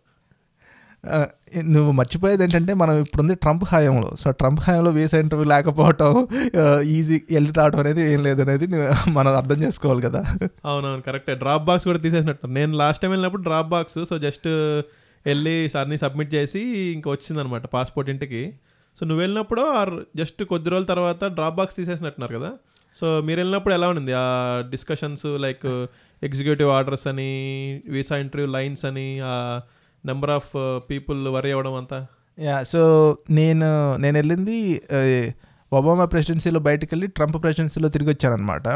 [1.06, 1.26] ఆ,
[1.62, 4.16] నువ్వు మర్చిపోయేది ఏంటంటే మనం ఇప్పుడుంది ట్రంప్ హయాంలో.
[4.16, 6.28] సో ట్రంప్ హయాంలో వీసా ఇంటర్వ్యూ లేకపోవటం
[6.80, 8.66] ఈజీ వెళ్ళి రావడం అనేది ఏం లేదు అనేది
[9.10, 10.24] మనం అర్థం చేసుకోవాలి కదా.
[10.64, 11.34] అవునవును కరెక్టే.
[11.34, 14.48] డ్రాప్ బాక్స్ కూడా తీసేసినట్టు నేను లాస్ట్ టైం వెళ్ళినప్పుడు డ్రాప్ బాక్స్ సో జస్ట్
[15.26, 18.54] వెళ్ళి సార్ని సబ్మిట్ చేసి ఇంకా వచ్చిందనమాట పాస్పోర్ట్ ఇంటికి.
[19.00, 22.52] సో నువ్వు వెళ్ళినప్పుడు ఆర్ జస్ట్ కొద్ది రోజుల తర్వాత డ్రాప్ బాక్స్ తీసేసినట్టున్నారు కదా?
[23.00, 24.12] సో మీరు వెళ్ళినప్పుడు ఎలా ఉండింది?
[24.12, 24.26] ఆ
[24.70, 25.66] డిస్కషన్స్ లైక్
[26.22, 27.30] ఎగ్జిక్యూటివ్ ఆర్డర్స్ అని
[27.88, 29.34] వీసా ఇంటర్వ్యూ లైన్స్ అని ఆ
[30.04, 30.52] నెంబర్ ఆఫ్
[30.90, 31.98] పీపుల్ వరి అవ్వడం అంతా?
[32.38, 32.82] యా సో
[33.30, 34.58] నేను నేను వెళ్ళింది
[35.72, 38.68] ఒబామా ప్రెసిడెన్సీలో బయటకు వెళ్ళి ట్రంప్ ప్రెసిడెన్సీలో తిరిగి వచ్చానమాట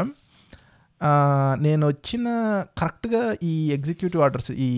[1.65, 2.27] నేను వచ్చిన
[2.79, 4.69] కరెక్ట్గా ఈ ఎగ్జిక్యూటివ్ ఆర్డర్స్ ఈ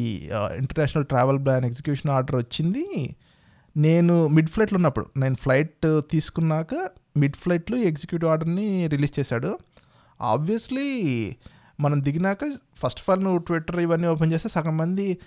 [0.58, 2.86] international travel ban execution order వచ్చింది.
[3.75, 6.73] నేను మిడ్ ఫ్లైట్లో ఉన్నప్పుడు నేను ఫ్లైట్ తీసుకున్నాక
[7.17, 9.58] మిడ్ ఫ్లైట్లో ఎగ్జిక్యూటివ్ ఆర్డర్ని రిలీజ్ చేశాడు.
[10.21, 10.88] ఆబ్వియస్లీ
[11.80, 12.38] మనం దిగినాక
[12.78, 15.17] ఫస్ట్ ఆఫ్ ఆల్ నువ్వు ట్విట్టర్ ఇవన్నీ ఓపెన్ చేస్తే సగం మంది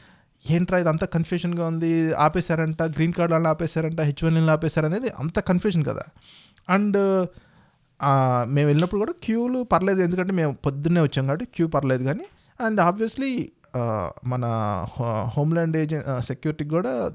[0.51, 4.87] ఏంట్రా ఇది అంత కన్ఫ్యూషన్గా ఉంది ఆపేశారంట గ్రీన్ కార్డ్ వాళ్ళని ఆపేశారంట హెచ్ వన్ ఆపేశారు
[5.19, 6.05] అంత కన్ఫ్యూషన్ కదా.
[6.69, 7.27] అండ్
[8.47, 12.25] మేము వెళ్ళినప్పుడు కూడా క్యూలు పర్లేదు ఎందుకంటే మేము పొద్దున్నే వచ్చాం కాబట్టి క్యూ పర్లేదు కానీ
[12.61, 13.53] అండ్ ఆబ్వియస్లీ
[14.27, 14.45] మన
[15.37, 17.11] హోమ్ల్యాండ్ ఏజెన్ సెక్యూరిటీకి కూడా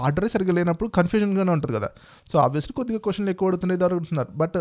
[0.00, 1.88] ఆర్డరే సరిగ్గా లేనప్పుడు కన్ఫ్యూజన్గానే ఉంటుంది కదా.
[2.32, 4.56] సో ఆబ్వియస్లీ కొద్దిగా క్వశ్చన్లు ఎక్కువ అడుగుతున్నాయి అడుగుతున్నారు but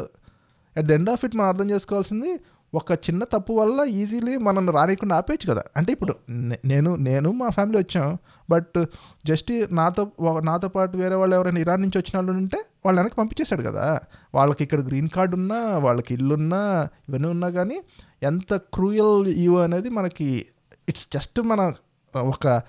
[0.78, 2.40] at the end of it మనం అర్థం చేసుకోవాల్సింది
[2.76, 5.64] ఒక చిన్న తప్పు వల్ల ఈజీలీ మనం రానియకుండా ఆపేయచ్చు కదా.
[5.78, 8.18] అంటే ఇప్పుడు నే- నేను నేను మా ఫ్యామిలీ వచ్చాం.
[8.50, 8.86] బట్
[9.26, 13.62] జస్ట్ నాతో నాతో పాటు వేరే వాళ్ళు ఎవరైనా ఇరాన్ నుంచి వచ్చిన వాళ్ళు ఉంటే వాళ్ళు వెనక్కి పంపించేశాడు
[13.62, 14.00] కదా.
[14.36, 17.82] వాళ్ళకి ఇక్కడ గ్రీన్ కార్డు ఉన్నా వాళ్ళకి ఇల్లు ఉన్నా ఇవన్నీ ఉన్నా కానీ
[18.24, 20.46] ఎంత క్రూయల్ యూ అనేది మనకి
[20.90, 21.74] ఇట్స్ జస్ట్ మన
[22.16, 22.62] ఒక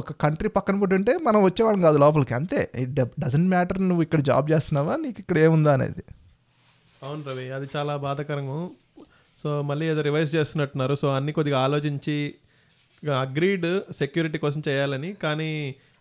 [0.00, 2.60] ఒక కంట్రీ పక్కన పుట్టి ఉంటే మనం వచ్చేవాళ్ళం కాదు లోపలికి అంతే.
[2.82, 6.04] ఇట్ డజంట్ మ్యాటర్ నువ్వు ఇక్కడ జాబ్ చేస్తున్నావా నీకు ఇక్కడ ఏముందా అనేది.
[7.02, 8.58] అవును రవి అది చాలా బాధాకరము
[9.42, 10.94] సో మళ్ళీ ఏదో రివైజ్ చేస్తున్నట్టున్నారు.
[11.02, 12.16] సో అన్ని కొద్దిగా ఆలోచించి
[13.22, 13.68] అగ్రీడ్
[14.00, 15.50] సెక్యూరిటీ కోసం చేయాలని కానీ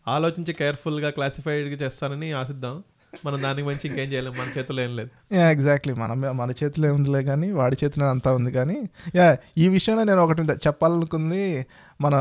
[0.08, 2.76] ఆలోచించి కేర్ఫుల్గా క్లాసిఫైడ్గా చేస్తానని ఆశిద్దాం.
[3.26, 5.10] మనం దానికి మంచి ఇంకేం చేయలేం మన చేతిలో ఏం లేదు.
[5.38, 8.78] యా ఎగ్జాక్ట్లీ మన మన చేతిలో ఏముందిలే కానీ వాడి చేతిలో అంతా ఉంది కానీ.
[9.20, 9.28] యా
[9.64, 11.44] ఈ విషయంలో నేను ఒకటి చెప్పాలనుకుంది
[12.06, 12.16] మన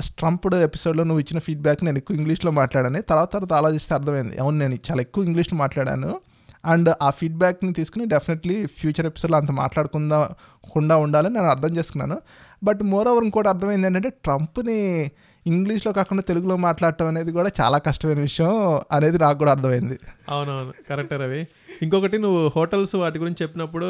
[0.00, 3.02] స్ట్రంప్డ్ ఎపిసోడ్లో నువ్వు ఇచ్చిన ఫీడ్బ్యాక్ నేను ఎక్కువ ఇంగ్లీష్లో మాట్లాడాను.
[3.02, 4.38] తర్వాత తర్వాత ఆలోచిస్తే అర్థమైంది.
[4.38, 6.20] అవును నేను చాలా ఎక్కువ ఇంగ్లీష్లో మాట్లాడాను.
[6.64, 12.20] అండ్ ఆ ఫీడ్బ్యాక్ని తీసుకుని డెఫినెట్లీ ఫ్యూచర్ ఎపిసోడ్లో అంత మాట్లాడకుండా ఉండాలని నేను అర్థం చేసుకున్నాను.
[12.64, 15.10] బట్ మోర్ ఓవర్ ఇంకోటి అర్థమైంది ఏంటంటే ట్రంప్ని
[15.46, 19.98] ఇంగ్లీష్లో కాకుండా తెలుగులో మాట్లాడటం అనేది కూడా చాలా కష్టమైన విషయం అనేది నాకు కూడా అర్థమైంది.
[20.28, 20.72] అవునవును.
[20.88, 21.48] కరెక్టే రవి.
[21.82, 23.86] ఇంకొకటి నువ్వు హోటల్స్ వాటి గురించి చెప్పినప్పుడు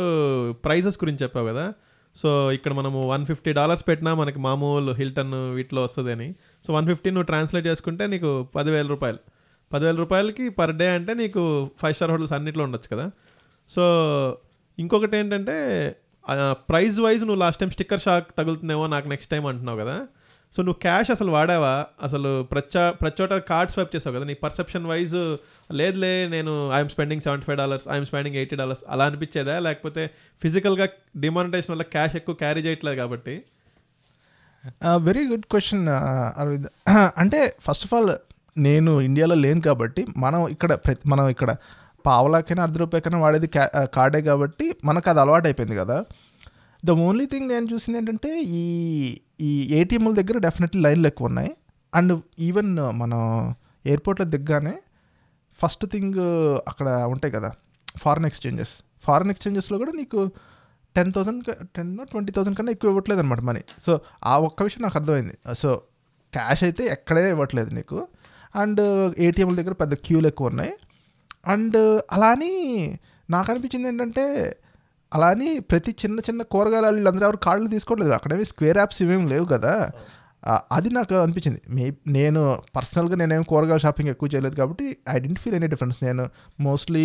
[0.52, 1.72] ప్రైజెస్ గురించి చెప్పావు కదా?
[2.16, 6.28] సో ఇక్కడ మనము వన్ ఫిఫ్టీ డాలర్స్ పెట్టినా మనకి మామూలు హిల్టన్ వీటిలో వస్తుంది అని
[6.66, 9.20] సో వన్ ఫిఫ్టీ నువ్వు ట్రాన్స్లేట్ చేసుకుంటే నీకు పదివేల రూపాయలు.
[9.72, 11.42] పదివేల రూపాయలకి పర్ డే అంటే నీకు
[11.82, 13.06] ఫైవ్ స్టార్ హోటల్స్ అన్నిట్లో ఉండొచ్చు కదా.
[13.70, 13.84] సో
[14.78, 15.56] ఇంకొకటి ఏంటంటే
[16.70, 19.96] ప్రైజ్ వైజ్ నువ్వు లాస్ట్ టైం స్టిక్కర్ షాక్ తగులుతుందేమో నాకు నెక్స్ట్ టైం అంటున్నావు కదా.
[20.56, 21.72] సో నువ్వు క్యాష్ అసలు వాడావా?
[22.06, 25.16] అసలు ప్రచా ప్రచోట కార్డ్ స్వైప్ చేసావు కదా నీ పర్సెప్షన్ వైజ్
[25.70, 29.54] లేదులే నేను I'm spending seventy five dollars I'm spending eighty dollars అలా అనిపించేదా?
[29.66, 30.02] లేకపోతే
[30.42, 30.86] ఫిజికల్గా
[31.24, 33.34] డిమానిటైజేషన్ వల్ల క్యాష్ ఎక్కువ క్యారీ చేయట్లేదు కాబట్టి?
[35.06, 35.84] వెరీ గుడ్ క్వశ్చన్
[36.40, 36.68] అరవింద్
[37.22, 38.12] అంటే ఫస్ట్ ఆఫ్ ఆల్
[38.66, 41.50] నేను ఇండియాలో లేను కాబట్టి మనం ఇక్కడ ప్రతి మనం ఇక్కడ
[42.04, 43.64] పావలాకైనా అర్ధ రూపాయకైనా వాడేది క్యా
[43.96, 45.96] కార్డే కాబట్టి మనకు అది అలవాటు అయిపోయింది కదా.
[46.82, 48.64] ద ఓన్లీ థింగ్ నేను చూసింది ఏంటంటే ఈ
[49.40, 51.52] ఈ ఏటీఎంల దగ్గర డెఫినెట్లీ లైన్లు ఎక్కువ ఉన్నాయి.
[51.92, 52.12] అండ్
[52.48, 52.72] ఈవెన్
[53.02, 53.20] మనం
[53.90, 54.74] ఎయిర్పోర్ట్లో దిగ్గానే
[55.58, 56.20] ఫస్ట్ థింగ్
[56.70, 57.50] అక్కడ ఉంటాయి కదా
[58.02, 58.74] ఫారెన్ ఎక్స్చేంజెస్
[59.06, 60.20] ఫారెన్ ఎక్స్చేంజెస్లో కూడా నీకు
[60.96, 61.42] ten thousand
[61.76, 63.62] ten twenty thousand కన్నా ఎక్కువ ఇవ్వట్లేదు అనమాట మనీ.
[63.86, 63.92] సో
[64.24, 65.36] ఆ ఒక్క విషయం నాకు అర్థమైంది.
[65.62, 65.70] సో
[66.32, 67.98] క్యాష్ అయితే ఎక్కడే ఇవ్వట్లేదు నీకు.
[68.54, 70.72] అండ్ uh, ఏటీఎంల దగ్గర పెద్ద క్యూలు ఎక్కువ ఉన్నాయి.
[71.52, 72.52] అండ్ uh, అలాని
[73.28, 74.24] నాకు అనిపించింది ఏంటంటే
[75.12, 78.12] అలా అని ప్రతి చిన్న చిన్న కూరగాయలు వీళ్ళందరూ ఎవరు కార్డులు తీసుకోవట్లేదు.
[78.18, 79.72] అక్కడేవి స్క్వేర్ యాప్స్ ఇవేం లేవు కదా.
[80.76, 81.60] అది నాకు అనిపించింది.
[81.76, 81.84] మే
[82.16, 82.40] నేను
[82.76, 85.98] పర్సనల్గా నేనేం కూరగాయల షాపింగ్ ఎక్కువ చేయలేదు కాబట్టి I didn't feel any difference.
[86.06, 86.24] నేను
[86.66, 87.04] మోస్ట్లీ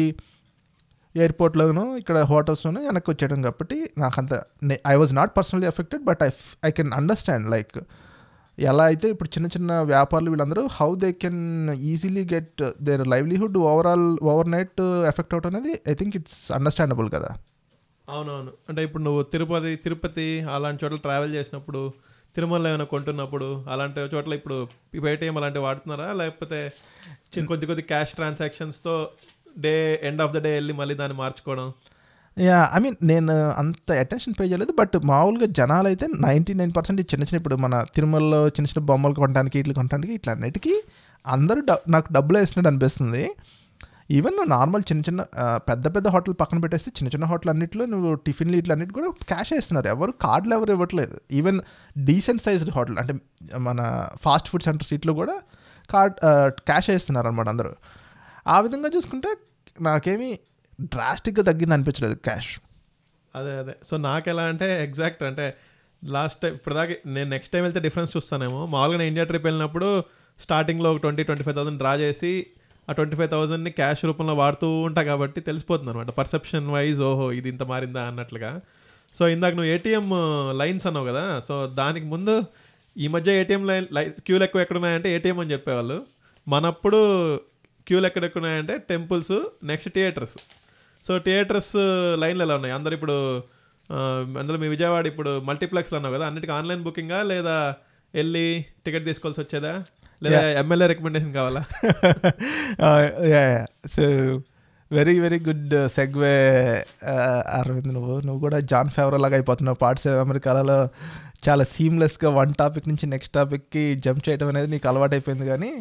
[1.15, 4.33] ఎయిర్పోర్ట్లోనూ ఇక్కడ హోటల్స్లోనూ వెనక్కి వచ్చేయడం కాబట్టి నాకు అంత
[4.93, 6.29] I was not personally affected but I
[6.67, 7.75] I can understand like
[8.57, 11.43] ఎలా అయితే ఇప్పుడు చిన్న చిన్న వ్యాపారులు వీళ్ళందరూ how they can
[11.91, 14.07] easily get their livelihood overall
[14.55, 17.31] overnight effect out అనేది ఐ థింక్ ఇట్స్ అండర్స్టాండబుల్ కదా.
[18.11, 18.51] అవునవును.
[18.69, 21.81] అంటే ఇప్పుడు నువ్వు తిరుపతి తిరుపతి అలాంటి చోట్ల ట్రావెల్ చేసినప్పుడు
[22.35, 24.57] తిరుమలలో ఏమైనా కొంటున్నప్పుడు అలాంటి చోట్ల ఇప్పుడు
[25.05, 26.13] పేటిఎం అలాంటివి వాడుతున్నారా?
[26.13, 26.59] లేకపోతే
[27.27, 28.93] చిన్న కొద్ది కొద్ది cash ట్రాన్సాక్షన్స్తో
[29.57, 31.67] day end of the day వెళ్ళి మళ్ళీ దాన్ని మార్చుకోవడం?
[32.37, 37.01] యా ఐ మీన్ నేను అంత అటెన్షన్ పే చేయలేదు బట్ మామూలుగా జనాలు అయితే నైంటీ నైన్ పర్సెంట్
[37.01, 40.73] చిన్న చిన్న ఇప్పుడు మన తిరుమలలో చిన్న చిన్న బొమ్మలు కొనడానికి ఇట్లు కొనడానికి ఇట్లా అన్నిటికీ
[41.25, 43.23] అందరూ డ- నాకు డబ్బులు వేసినట్టు అనిపిస్తుంది.
[44.17, 45.21] ఈవెన్ నార్మల్ చిన్న చిన్న
[45.69, 49.51] పెద్ద పెద్ద హోటల్ పక్కన పెట్టేస్తే చిన్న చిన్న హోటల్ అన్నింటిలో నువ్వు టిఫిన్లు ఇట్లా అన్నిటి కూడా క్యాష్
[49.53, 51.15] వేస్తున్నారు ఎవరు కార్డులు ఎవరు ఇవ్వట్లేదు.
[51.31, 51.59] ఈవెన్
[51.97, 53.13] డీసెంట్ సైజ్డ్ హోటల్ అంటే
[53.57, 55.35] మన ఫాస్ట్ ఫుడ్ సెంటర్ సీట్లో కూడా
[55.89, 56.15] కార్డ్
[56.49, 57.71] క్యాష్ వేస్తున్నారు అనమాట అందరూ.
[58.47, 59.31] ఆ విధంగా చూసుకుంటే
[59.81, 60.29] నాకేమీ
[60.81, 62.51] డ్రాస్టిక్గా తగ్గింది అనిపించలేదు క్యాష్
[63.35, 63.73] అదే అదే.
[63.83, 65.45] సో నాకు ఎలా అంటే ఎగ్జాక్ట్ అంటే
[66.03, 68.65] లాస్ట్ టైం ఇప్పటిదాకా నేను నెక్స్ట్ టైం వెళ్తే డిఫరెన్స్ చూస్తానేమో.
[68.65, 70.03] మామూలుగా నేను ఇండియా ట్రిప్ వెళ్ళినప్పుడు
[70.39, 72.31] స్టార్టింగ్లో ఒక twenty twenty five thousand draw చేసి
[72.87, 77.49] ఆ ట్వంటీ ఫైవ్ థౌజండ్ని క్యాష్ రూపంలో వాడుతూ ఉంటా కాబట్టి తెలిసిపోతుంది అనమాట పర్సెప్షన్ వైజ్ ఓహో ఇది
[77.53, 78.51] ఇంత మారిందా అన్నట్లుగా.
[79.17, 80.07] సో ఇందాక నువ్వు ఏటీఎం
[80.61, 82.33] లైన్స్ అన్నావు కదా సో దానికి ముందు
[82.95, 85.97] ఈ మధ్య ఏటీఎం లైన్ లై క్యూలు ఎక్కువ ఎక్కడున్నాయంటే ఏటీఎం అని చెప్పేవాళ్ళు.
[86.47, 86.99] మనప్పుడు
[87.87, 89.35] క్యూలు ఎక్కడెక్కున్నాయంటే temples
[89.69, 90.35] next theaters
[91.05, 91.75] so theaters
[92.23, 92.73] లైన్లు ఎలా ఉన్నాయి?
[92.77, 93.15] అందరు ఇప్పుడు
[94.41, 97.55] అందులో మీ విజయవాడ ఇప్పుడు మల్టీప్లెక్స్లో అన్నావు కదా అన్నిటికీ ఆన్లైన్ బుకింగా లేదా
[98.13, 99.73] వెళ్ళి టికెట్ తీసుకోవాల్సి వచ్చేదా
[100.23, 101.61] లేదా ఎమ్మెల్యే రికమెండేషన్ కావాలా?
[103.87, 104.03] So
[104.91, 106.35] very very good segue
[107.59, 109.77] Aravind నువ్వు నువ్వు కూడా జాన్ ఫేవర్ లాగా అయిపోతున్నావు.
[109.81, 110.77] పార్ట్స్ అమెరికాలో
[111.47, 115.71] చాలా సీమ్లెస్గా వన్ టాపిక్ నుంచి నెక్స్ట్ టాపిక్కి జంప్ చేయడం అనేది నీకు అలవాటైపోయింది కానీ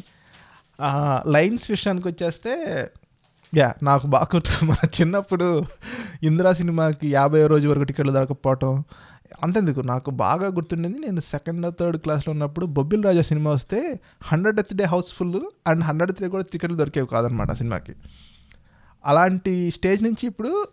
[1.27, 2.53] లైన్స్ విషయానికి వచ్చేస్తే
[3.57, 5.65] యా నాకు బాగా గుర్తు మన చిన్నప్పుడు
[6.23, 8.85] ఇందిరా సినిమాకి యాభై రోజు వరకు టికెట్లు దొరకపోవటం
[9.43, 9.81] అంతెందుకు.
[9.81, 15.41] నాకు బాగా గుర్తుండింది నేను సెకండ్ థర్డ్ క్లాస్లో ఉన్నప్పుడు బొబ్బిల్ రాజా సినిమా వస్తే hundred day housefull
[15.67, 17.95] and hundred day కూడా టికెట్లు దొరికేవి కాదనమాట సినిమాకి.
[19.07, 20.67] అలాంటి స్టేజ్ నుంచి ఇప్పుడు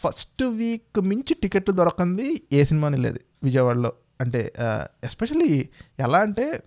[0.00, 3.92] ఫస్ట్ వీక్ మించి టికెట్లు దొరకంది ఏ సినిమాని లేదు విజయవాడలో.
[4.20, 4.52] అంటే
[5.04, 6.62] ఎస్పెషల్లీ ఎలా అంటే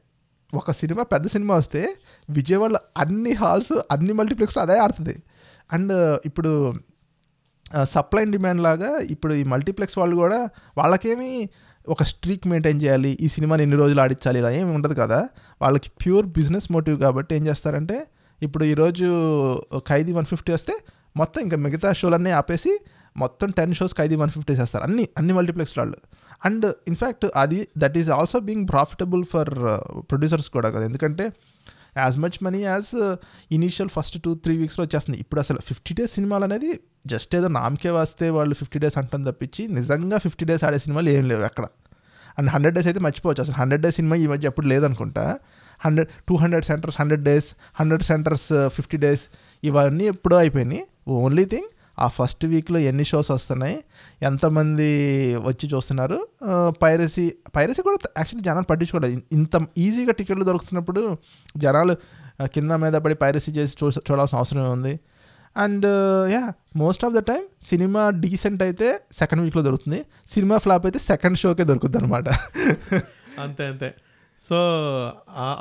[0.54, 1.96] ఒక సినిమా పెద్ద సినిమా వస్తే
[2.30, 5.16] విజయవాడలో అన్ని హాల్స్ అన్ని మల్టీప్లెక్స్లో అదే ఆడుతుంది.
[5.74, 5.94] అండ్
[6.26, 6.74] ఇప్పుడు
[7.84, 11.50] సప్లై అండ్ డిమాండ్ లాగా ఇప్పుడు ఈ మల్టీప్లెక్స్ వాళ్ళు కూడా వాళ్ళకేమి
[11.88, 15.30] ఒక స్ట్రీక్ మెయింటైన్ చేయాలి ఈ సినిమాని ఎన్ని రోజులు ఆడించాలి ఇలా ఏమి ఉండదు కదా.
[15.62, 18.08] వాళ్ళకి ప్యూర్ బిజినెస్ మోటివ్ కాబట్టి ఏం చేస్తారంటే
[18.42, 19.08] ఇప్పుడు ఈరోజు
[19.88, 20.74] ఖైదీ వన్ ఫిఫ్టీ వస్తే
[21.18, 22.80] మొత్తం ఇంకా మిగతా షోలన్నీ ఆపేసి
[23.18, 24.84] మొత్తం ten shows Khaidi one fifty చేస్తారు.
[24.84, 25.98] అన్ని అన్ని మల్టీప్లెక్స్ వాళ్ళు.
[26.46, 29.52] అండ్ ఇన్ఫ్యాక్ట్ అది that is also being profitable for
[30.12, 30.86] producers కూడా కదా.
[30.86, 31.32] ఎందుకంటే
[31.98, 32.92] as much money as
[33.58, 35.20] initial first two three వీక్స్లో వచ్చేస్తుంది.
[35.20, 36.72] ఇప్పుడు అసలు ఫిఫ్టీ డేస్ సినిమాలు అనేది
[37.08, 41.26] జస్ట్ ఏదో నామకే వస్తే వాళ్ళు ఫిఫ్టీ డేస్ అంటాం తప్పించి నిజంగా ఫిఫ్టీ డేస్ ఆడే సినిమాలు ఏం
[41.32, 41.66] లేవు అక్కడ
[42.38, 43.42] అండ్ హండ్రెడ్ డేస్ అయితే మర్చిపోవచ్చు.
[43.42, 45.26] అసలు హండ్రెడ్ డేస్ సినిమా ఈ మధ్య ఎప్పుడు లేదనుకుంటా.
[45.86, 47.48] Hundred two hundred centres hundred days
[47.80, 49.24] hundred centres fifty days
[49.64, 50.84] ఇవన్నీ ఎప్పుడో అయిపోయినాయి.
[51.08, 53.78] ఓన్లీ థింగ్ ఆ ఫస్ట్ వీక్లో ఎన్ని షోస్ వస్తున్నాయి?
[54.30, 54.90] ఎంతమంది
[55.48, 56.18] వచ్చి చూస్తున్నారు?
[56.84, 57.26] పైరసీ
[57.56, 59.22] పైరసీ కూడా యాక్చువల్లీ జనాలు పట్టించుకోలేదు.
[59.38, 61.04] ఇంత ఈజీగా టికెట్లు దొరుకుతున్నప్పుడు
[61.66, 61.96] జనాలు
[62.56, 64.94] కింద మీద పడి పైరసీ చేసి చూ చూడాల్సిన అవసరం ఉంది.
[65.64, 65.86] And
[66.34, 66.44] yeah
[66.82, 68.88] most of the time cinema decent అయితే
[69.20, 70.00] సెకండ్ వీక్లో దొరుకుతుంది.
[70.34, 72.28] సినిమా ఫ్లాప్ అయితే సెకండ్ షోకే దొరుకుతుంది అనమాట
[73.44, 73.90] అంతే అంతే.
[74.50, 74.58] సో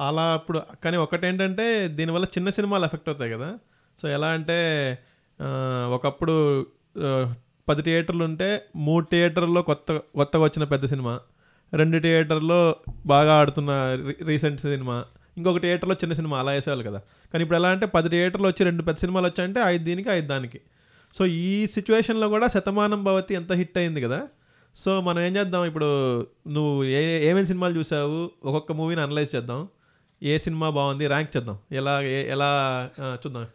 [0.07, 1.67] అలా అప్పుడు కానీ ఒకటేంటంటే
[1.99, 3.51] దీనివల్ల చిన్న సినిమాలు ఎఫెక్ట్ అవుతాయి కదా.
[4.03, 4.59] సో ఎలా అంటే
[5.91, 6.67] ఒకప్పుడు
[7.69, 11.21] పది థియేటర్లు ఉంటే మూడు థియేటర్లో కొత్త కొత్తగా వచ్చిన పెద్ద సినిమా.
[11.75, 13.71] రెండు థియేటర్లో బాగా ఆడుతున్న
[14.07, 15.05] రీ- రీసెంట్ సినిమా.
[15.37, 16.99] ఇంకొక థియేటర్లో చిన్న సినిమా అలా వేసేవాళ్ళు కదా.
[17.33, 20.61] కానీ ఇప్పుడు ఎలా అంటే పది థియేటర్లు వచ్చి రెండు పెద్ద సినిమాలు వచ్చాయంటే ఐదు దీనికి ఐదు దానికి.
[21.15, 24.23] సో ఈ సిచ్యువేషన్లో కూడా శతమానం భవతి ఎంత హిట్ అయింది కదా.
[24.77, 25.65] సో మనం ఏం చేద్దాం?
[25.65, 28.25] ఇప్పుడు నువ్వు ఏ ఏమేమి సినిమాలు చూసావు?
[28.25, 29.69] ఒక్కొక్క మూవీని అనలైజ్ చేద్దాం.
[30.23, 31.07] ఏ సినిమా బాగుంది?
[31.07, 31.59] ర్యాంక్ చేద్దాం.
[31.73, 33.47] ఎలా ఎలా చూద్దాం.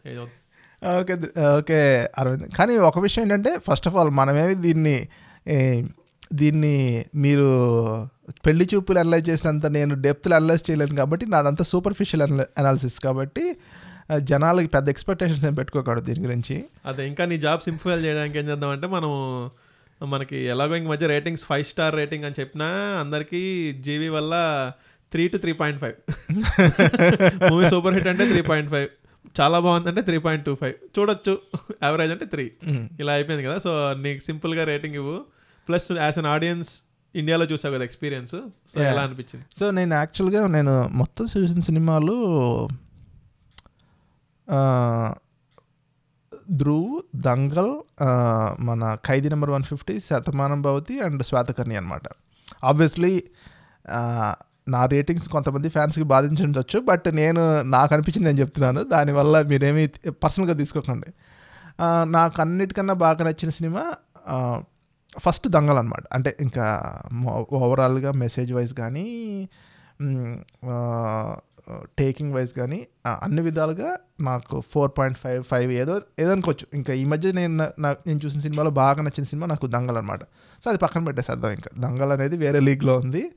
[0.82, 1.14] Okay
[1.58, 1.80] okay
[2.20, 2.46] Aravind.
[2.58, 4.98] కానీ ఒక విషయం ఏంటంటే ఫస్ట్ ఆఫ్ ఆల్ మనమేమి దీన్ని
[6.32, 6.76] దీన్ని
[7.16, 7.48] మీరు
[8.46, 12.24] పెళ్ళి చూపులు అనలైజ్ చేసినంత నేను డెప్త్లు అనలైజ్ చేయలేను కాబట్టి నాదంతా సూపర్ఫిషియల్
[12.60, 13.44] అనాలిసిస్ కాబట్టి
[14.30, 16.56] జనాలకి పెద్ద ఎక్స్పెక్టేషన్స్ ఏం పెట్టుకోకూడదు దీని గురించి.
[16.86, 19.12] అదే ఇంకా నీ జాబ్ సింపుల్ చేయడానికి ఏం చేద్దాం అంటే మనం
[20.02, 22.68] మనకి ఎలాగో ఇంక మధ్య రేటింగ్స్ ఫైవ్ స్టార్ రేటింగ్ అని చెప్పినా
[23.02, 23.42] అందరికీ
[23.88, 24.34] జీవీ వల్ల
[25.12, 25.96] three to three point five
[27.50, 28.90] movie super hit అంటే త్రీ పాయింట్ ఫైవ్
[29.42, 31.34] చాలా బాగుందంటే త్రీ పాయింట్ టూ ఫైవ్ చూడొచ్చు.
[31.84, 32.52] యావరేజ్ అంటే త్రీ.
[33.00, 33.58] ఇలా అయిపోయింది కదా.
[33.58, 35.18] సో నీకు సింపుల్గా రేటింగ్ ఇవ్వు.
[35.68, 36.72] ప్లస్ యాజ్ అన్ ఆడియన్స్
[37.16, 38.32] ఇండియాలో చూసావు కదా ఎక్స్పీరియన్స్
[38.74, 38.82] సో.
[38.82, 39.46] ఎలా అనిపించింది?
[39.60, 42.16] సో నేను యాక్చువల్గా నేను మొత్తం చూసిన సినిమాలు
[46.52, 47.74] ధ్రువ్ దంగల్
[48.60, 52.02] మన Khaidi number one fifty Shatamanam Bhavati and Shwetakarni అనమాట
[52.64, 53.24] ఆబ్వియస్లీ
[54.68, 61.14] నా రేటింగ్స్ కొంతమంది ఫ్యాన్స్కి బాధించవచ్చు బట్ నేను నాకు అనిపించింది నేను చెప్తున్నాను దానివల్ల మీరేమీ పర్సనల్గా తీసుకోకండి.
[62.04, 63.94] నాకు అన్నిటికన్నా బాగా నచ్చిన సినిమా
[65.20, 66.94] ఫస్ట్ దంగల్ అనమాట అంటే ఇంకా
[67.52, 69.50] ఓవరాల్గా మెసేజ్ వైజ్ కానీ
[72.00, 72.88] టేకింగ్ వైజ్ కానీ
[73.24, 76.68] అన్ని విధాలుగా నాకు ఫోర్ పాయింట్ ఫైవ్ ఫైవ్ ఏదో ఏదో అనుకోవచ్చు.
[76.74, 80.24] ఇంకా ఈ మధ్య నేను నా- నేను చూసిన సినిమాలో బాగా నచ్చిన సినిమా నాకు దంగల్ అనమాట
[80.64, 81.70] సో అది పక్కన పెట్టేసేద్దాం ఇంకా.
[81.78, 83.32] దంగల్ అనేది వేరే లీగ్లో ఉంది.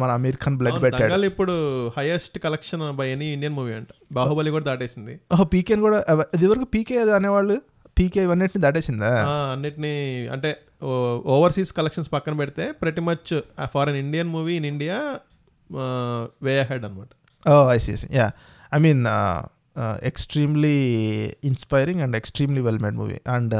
[0.00, 1.14] మన అమీర్ ఖాన్ బ్లడ్ పెట్టాడు.
[1.30, 1.54] ఇప్పుడు
[1.96, 3.88] highest collection by any Indian movie అంట.
[4.18, 5.14] బాహుబలి కూడా దాటేసింది.
[5.54, 5.98] పీకేని కూడా
[6.36, 7.56] ఇది వరకు పీకే అనేవాళ్ళు?
[7.98, 9.10] పీకే ఇవన్నిటిని దాటేసిందా?
[9.54, 9.94] అన్నిటినీ
[10.34, 10.50] అంటే
[11.34, 13.32] ఓవర్సీస్ కలెక్షన్స్ పక్కన పెడితే ప్రతి much
[13.74, 14.96] far an Indian movie in India
[16.46, 17.08] way head అనమాట
[17.52, 18.26] ఓ ICS yeah
[18.76, 19.02] I mean
[20.10, 20.76] extremely
[21.50, 23.56] inspiring and extremely well made movie and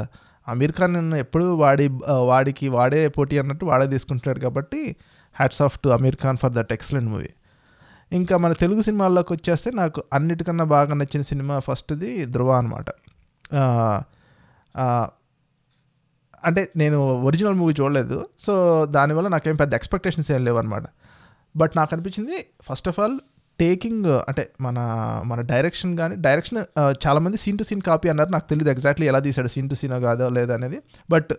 [0.47, 1.87] Aamir Khan ఎప్పుడు వాడి
[2.31, 4.81] వాడికి వాడే పోటీ అన్నట్టు వాడే తీసుకుంటాడు కాబట్టి
[5.37, 7.31] hats off to Aamir Khan for that excellent movie
[8.13, 12.89] ఇంకా మన తెలుగు సినిమాల్లోకి వచ్చేస్తే నాకు అన్నిటికన్నా బాగా నచ్చిన సినిమా ఫస్ట్ది ధ్రువ అనమాట
[16.45, 18.29] అంటే నేను ఒరిజినల్ మూవీ చూడలేదు.
[18.41, 18.55] సో
[18.91, 20.83] దానివల్ల నాకేం పెద్ద ఎక్స్పెక్టేషన్స్ ఏం లేవు అనమాట
[21.57, 23.17] బట్ నాకు అనిపించింది ఫస్ట్ ఆఫ్ ఆల్
[23.61, 24.79] టేకింగ్ అంటే మన
[25.27, 26.59] మన డైరెక్షన్ కానీ డైరెక్షన్
[27.07, 28.31] చాలామంది సీన్ టు సీన్ కాపీ అన్నారు.
[28.31, 30.79] నాకు తెలియదు ఎగ్జాక్ట్లీ ఎలా తీశాడు సీన్ టు సీన్ కాదో లేదనేది అనేది.
[31.11, 31.33] బట్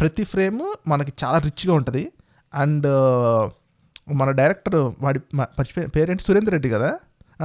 [0.00, 2.02] ప్రతి ఫ్రేమ్ మనకి చాలా రిచ్గా ఉంటుంది.
[2.54, 2.86] అండ్
[4.12, 5.18] మన డైరెక్టర్ వాడి
[5.88, 6.22] పేరేంటి?
[6.22, 6.98] సురేందర్ రెడ్డి కదా?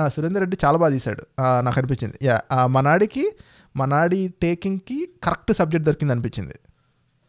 [0.08, 1.24] సురేందర్ రెడ్డి చాలా బాగా తీశాడు.
[1.62, 2.26] నాకు అనిపించింది.
[2.26, 3.32] యా మనాడికి
[3.76, 6.54] మనాడి టేకింగ్కి కరెక్ట్ సబ్జెక్ట్ దొరికింది అనిపించింది.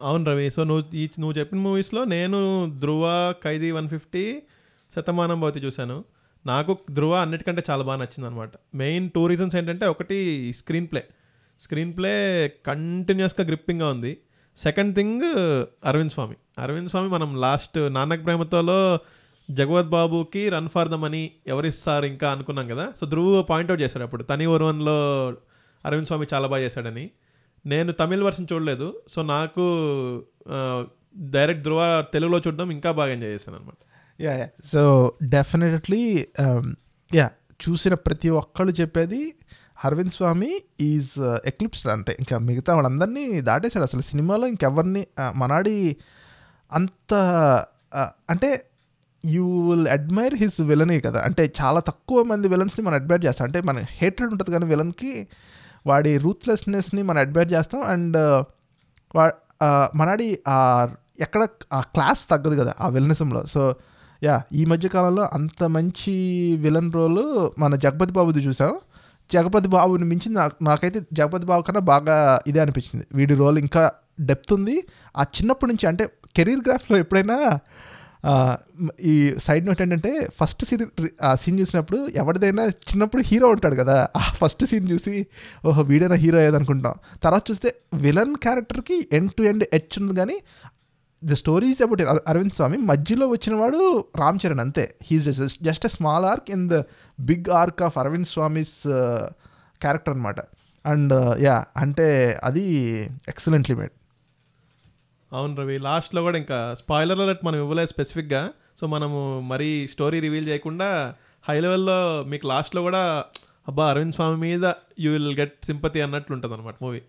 [0.03, 0.51] అవును రవి.
[0.51, 4.43] సో నువ్వు ఈ నువ్వు చెప్పిన మూవీస్లో నేను ధృవ ఖైదీ వన్ ఫిఫ్టీ
[4.97, 6.05] శతమానం భవతి చూశాను.
[6.47, 11.09] నాకు ధృవ అన్నిటికంటే చాలా బాగా నచ్చింది అనమాట మెయిన్ టూ రీజన్స్ ఏంటంటే ఒకటి స్క్రీన్ ప్లే.
[11.61, 14.19] స్క్రీన్ ప్లే కంటిన్యూస్గా గ్రిప్పింగ్గా ఉంది.
[14.57, 15.23] సెకండ్ థింగ్
[15.87, 18.99] అరవింద్ స్వామి అరవింద్ స్వామి మనం లాస్ట్ నానక్ ప్రేమతోలో
[19.51, 22.93] జగవత్ బాబుకి రన్ ఫార్ ద మనీ ఎవరిస్తారు ఇంకా అనుకున్నాం కదా?
[23.01, 24.23] సో ధ్రువ్ పాయింట్అవుట్ చేశాడు అప్పుడు.
[24.23, 25.29] తని ఓర్వన్లో
[25.85, 27.11] అరవింద్ స్వామి చాలా బాగా చేశాడని.
[27.67, 29.01] నేను తమిళ్ వర్షన్ చూడలేదు.
[29.09, 29.65] సో నాకు
[31.17, 33.75] డైరెక్ట్ ధ్రువ తెలుగులో చూడడం ఇంకా బాగా ఎంజాయ్ చేశాను అనమాట
[34.23, 36.27] yeah yeah so definitely
[37.15, 37.31] yeah
[37.69, 39.35] చూసిన ప్రతి ఒక్కళ్ళు చెప్పేది
[39.85, 40.51] అరవింద్ స్వామి
[40.81, 41.11] ఈజ్
[41.47, 43.85] ఎక్లిప్స్డ్ అంటే ఇంకా మిగతా వాళ్ళందరినీ దాటేశాడు.
[43.85, 45.03] అసలు సినిమాలో ఇంకెవరిని
[45.37, 45.97] మనాడి
[46.73, 47.13] అంత
[48.31, 48.51] అంటే
[49.27, 51.21] యూ విల్ అడ్మైర్ హిస్ విలనే కదా.
[51.21, 53.47] అంటే చాలా తక్కువ మంది విలన్స్ని మనం అడ్మైర్ చేస్తాం.
[53.47, 55.13] అంటే మన హేట్రెడ్ ఉంటుంది కానీ విలన్కి
[55.87, 57.83] వాడి రూత్లెస్నెస్ని మనం అడ్మైర్ చేస్తాం.
[57.83, 58.17] అండ్
[59.17, 59.25] వా
[59.95, 60.29] మనాడి
[61.21, 63.75] ఎక్కడ ఆ క్లాస్ తగ్గదు కదా ఆ విలనిజంలో సో
[64.23, 66.15] యా ఈ మధ్య కాలంలో అంత మంచి
[66.57, 67.25] విలన్ రోల్
[67.61, 68.73] మన జగపతి బాబుది చూసాం.
[69.33, 73.07] జగపతి బాబుని మించి నాకు నాకైతే జగపతి బాబు కన్నా బాగా ఇదే అనిపించింది.
[73.15, 74.83] వీడి రోల్ ఇంకా డెప్త్ ఉంది.
[75.17, 76.07] ఆ చిన్నప్పటి నుంచి అంటే
[76.37, 77.61] కెరీర్ గ్రాఫ్లో ఎప్పుడైనా
[79.01, 80.87] ఈ సైడ్ నోట్ ఏంటంటే ఫస్ట్ సీన్
[81.23, 84.09] ఆ సీన్ చూసినప్పుడు ఎవరిదైనా చిన్నప్పుడు హీరో ఉంటాడు కదా.
[84.17, 85.27] ఆ ఫస్ట్ సీన్ చూసి
[85.65, 86.95] ఓహో వీడైనా హీరో అయ్యేదనుకుంటాం.
[87.23, 90.41] తర్వాత చూస్తే విలన్ క్యారెక్టర్కి ఎండ్ టు ఎండ్ హెచ్ ఉంది కానీ
[91.25, 94.95] the stories about Aravind Swamy మధ్యలో వచ్చిన వాడు రామ్ చరణ్ అంతే.
[95.03, 95.25] He's
[95.63, 96.83] just a small arc in the
[97.21, 98.89] big arc of Aravind Swamy's
[99.81, 100.41] character అనమాట
[100.87, 102.65] అండ్ యా అంటే అది
[103.29, 103.95] ఎక్సలెంట్లీ మేడ్
[105.33, 108.43] అవును రవి లాస్ట్లో కూడా ఇంకా స్పాయిలర్ అలర్ట్ మనం ఇవ్వలేదు స్పెసిఫిక్గా
[108.81, 111.15] సో మనము మరీ స్టోరీ రివీల్ చేయకుండా
[111.49, 113.25] హై లెవెల్లో మీకు లాస్ట్లో కూడా
[113.69, 117.03] అబ్బా అరవింద్ స్వామి మీద యూ విల్ గెట్ సింపతి అన్నట్లు ఉంటుంది అనమాట మూవీ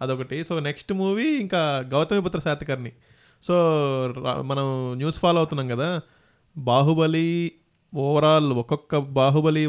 [0.00, 0.44] అదొకటి.
[0.44, 2.92] సో నెక్స్ట్ మూవీ ఇంకా గౌతమిపుత్ర శాతకర్ణి.
[3.42, 3.54] సో
[4.50, 4.66] మనం
[4.96, 5.88] న్యూస్ ఫాలో అవుతున్నాం కదా.
[6.56, 7.28] బాహుబలి
[7.92, 9.64] ఓవరాల్ ఒక్కొక్క బాహుబలి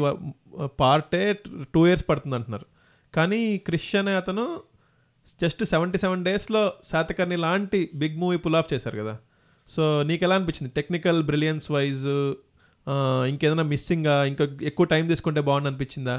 [0.80, 1.22] పార్టే
[1.74, 2.66] టూ ఇయర్స్ పడుతుంది అంటున్నారు.
[3.14, 4.44] కానీ క్రిష్ అనే అతను
[5.42, 9.14] జస్ట్ సెవెంటీ సెవెన్ డేస్లో శాతకర్ణి లాంటి బిగ్ మూవీ పుల్ ఆఫ్ చేశారు కదా.
[9.68, 10.70] సో నీకు ఎలా అనిపించింది?
[10.78, 12.06] టెక్నికల్ బ్రిలియన్స్ వైజ్
[13.30, 16.16] ఇంకేదైనా మిస్సింగా ఇంకా ఎక్కువ టైం తీసుకుంటే బాగుంది అనిపించిందా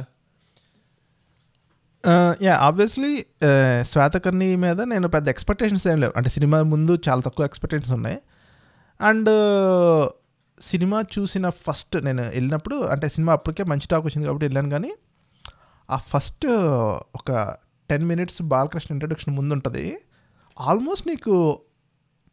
[2.12, 3.12] Uh, యా ఆబ్వియస్లీ
[3.48, 6.14] uh, శ్వేతకర్ణి మీద నేను పెద్ద ఎక్స్పెక్టేషన్స్ ఏం లేవు.
[6.18, 8.18] అంటే సినిమా ముందు చాలా తక్కువ ఎక్స్పెక్టేషన్స్ ఉన్నాయి.
[9.00, 10.04] అండ్ uh,
[10.58, 14.92] సినిమా చూసిన ఫస్ట్ నేను వెళ్ళినప్పుడు అంటే సినిమా అప్పటికే మంచి టాక్ వచ్చింది కాబట్టి వెళ్ళాను కానీ
[15.90, 16.48] ఆ ఫస్ట్
[17.20, 17.32] ఒక
[17.90, 19.86] టెన్ మినిట్స్ బాలకృష్ణ ఇంట్రడక్షన్ ముందు ఉంటుంది
[20.58, 21.36] ఆల్మోస్ట్ నీకు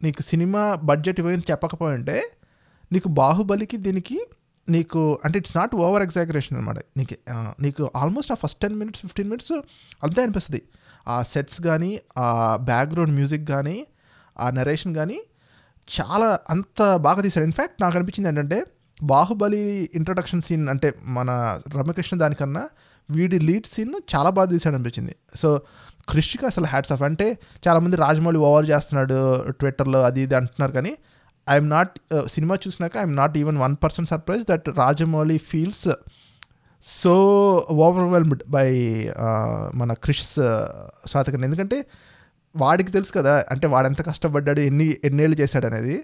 [0.01, 2.17] నీకు సినిమా బడ్జెట్ ఇవ్వని చెప్పకపోయింటే
[2.91, 4.19] నీకు బాహుబలికి దీనికి
[4.69, 7.15] నీకు అంటే ఇట్స్ నాట్ ఓవర్ ఎగ్జాగరేషన్ అనమాట నీకు
[7.61, 9.51] నీకు ఆల్మోస్ట్ ఆ first ten minutes fifteen minutes
[10.03, 10.61] అంతే అనిపిస్తుంది.
[11.07, 13.87] ఆ సెట్స్ కానీ ఆ బ్యాక్గ్రౌండ్ మ్యూజిక్ కానీ
[14.39, 15.21] ఆ నరేషన్ కానీ
[16.01, 18.63] చాలా అంత బాగా తీశాడు ఇన్ఫ్యాక్ట్ నాకు అనిపించింది ఏంటంటే
[19.03, 22.69] బాహుబలి ఇంట్రడక్షన్ సీన్ అంటే మన రమ్యకృష్ణ దానికన్నా
[23.11, 25.15] వీడి లీడ్ సీన్ చాలా బాగా తీసాడు అనిపించింది.
[25.35, 25.61] సో
[26.09, 27.37] క్రిష్కి అసలు హ్యాట్స్ ఆఫ్ అంటే
[27.67, 30.97] చాలామంది రాజమౌళి ఓవర్ చేస్తున్నాడు ట్విట్టర్లో అది ఇది అంటున్నారు కానీ
[31.47, 31.93] ఐఎమ్ నాట్
[32.27, 35.87] సినిమా చూసినాక I'm not even one percent surprise that Rajamouli feels
[36.83, 37.13] so
[37.81, 38.69] overwhelmed by
[39.73, 40.65] మన క్రిష్ uh,
[41.05, 41.77] స్వాతకర్ణ ఎందుకంటే
[42.55, 45.95] వాడికి తెలుసు కదా అంటే వాడు ఎంత కష్టపడ్డాడు ఎన్ని ఎన్నేళ్ళు చేశాడు అనేది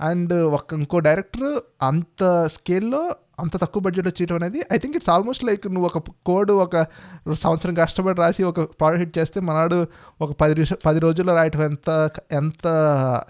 [0.00, 5.44] అండ్ ఒక ఇంకో డైరెక్టర్ అంత స్కేల్లో అంత తక్కువ బడ్జెట్ వచ్చేయడం అనేది I think it's almost
[5.44, 6.86] like నువ్వు ఒక కోడ్ ఒక
[7.32, 9.86] సంవత్సరం కష్టపడి రాసి ఒక ప్రోడక్ట్ హిట్ చేస్తే మనాడు
[10.20, 12.66] ఒక పది పది రోజుల్లో రాయటం ఎంత ఎంత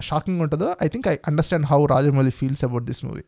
[0.01, 3.23] షాకింగ్ ఉంటుందో I think I understand how Rajamouli feels about this movie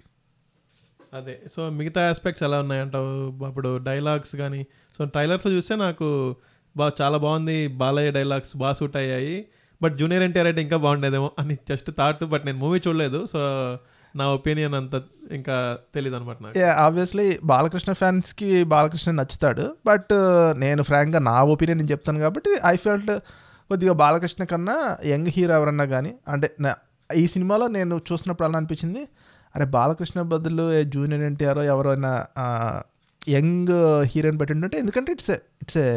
[1.13, 1.41] అదే.
[1.55, 3.45] సో మిగతా ఆస్పెక్ట్స్ ఎలా ఉన్నాయంటావు?
[3.45, 4.65] అప్పుడు డైలాగ్స్ కానీ
[4.97, 6.35] సో ట్రైలర్స్ చూస్తే నాకు
[6.77, 7.67] బా చాలా బాగుంది.
[7.67, 9.45] బాలయ్య డైలాగ్స్ బాగా సూట్ అయ్యాయి.
[9.81, 13.41] బట్ జూనియర్ ఎన్టీఆర్ అయితే ఇంకా బాగుండేదేమో అని జస్ట్ థాట్ బట్ నేను మూవీ చూడలేదు సో
[14.15, 14.95] నా ఒపీనియన్ అంత
[15.31, 15.55] ఇంకా
[15.95, 21.91] తెలియదు అనమాట నాకు ఆబ్వియస్లీ బాలకృష్ణ ఫ్యాన్స్కి బాలకృష్ణ నచ్చుతాడు బట్ uh, నేను ఫ్రాంక్గా నా ఒపీనియన్ నేను
[21.93, 23.11] చెప్తాను కాబట్టి ఐ ఫెల్ట్
[23.69, 24.75] కొద్దిగా బాలకృష్ణ కన్నా
[25.05, 26.47] యంగ్ హీరో ఎవరన్నా కానీ అంటే
[27.09, 29.01] ఈ సినిమాలో నేను చూసినప్పుడు అలా అనిపించింది
[29.55, 32.11] అరే బాలకృష్ణ బదులు జూనియర్ ఎన్టీఆర్ ఎవరైనా
[33.27, 33.75] యంగ్
[34.11, 35.87] హీరోయిన్ పెట్టి ఉంటే ఎందుకంటే it's it's a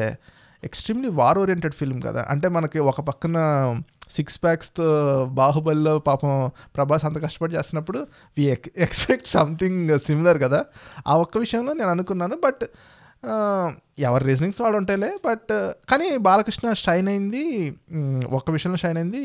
[0.65, 2.23] extremely war oriented film కదా.
[2.29, 3.37] అంటే మనకి ఒక పక్కన
[4.11, 4.87] సిక్స్ ప్యాక్స్తో
[5.39, 6.33] బాహుబలిలో పాపం
[6.77, 8.01] ప్రభాస్ అంత కష్టపడి చేస్తున్నప్పుడు
[8.39, 8.45] వి
[8.87, 10.61] ఎక్స్పెక్ట్ సంథింగ్ సిమిలర్ కదా.
[11.09, 12.65] ఆ ఒక్క విషయంలో నేను అనుకున్నాను బట్
[13.99, 15.53] ఎవరి రీజనింగ్స్ వాడు ఉంటాయిలే బట్
[15.91, 17.43] కానీ బాలకృష్ణ షైన్ అయింది.
[18.31, 19.23] ఒక్క విషయంలో షైన్ అయింది.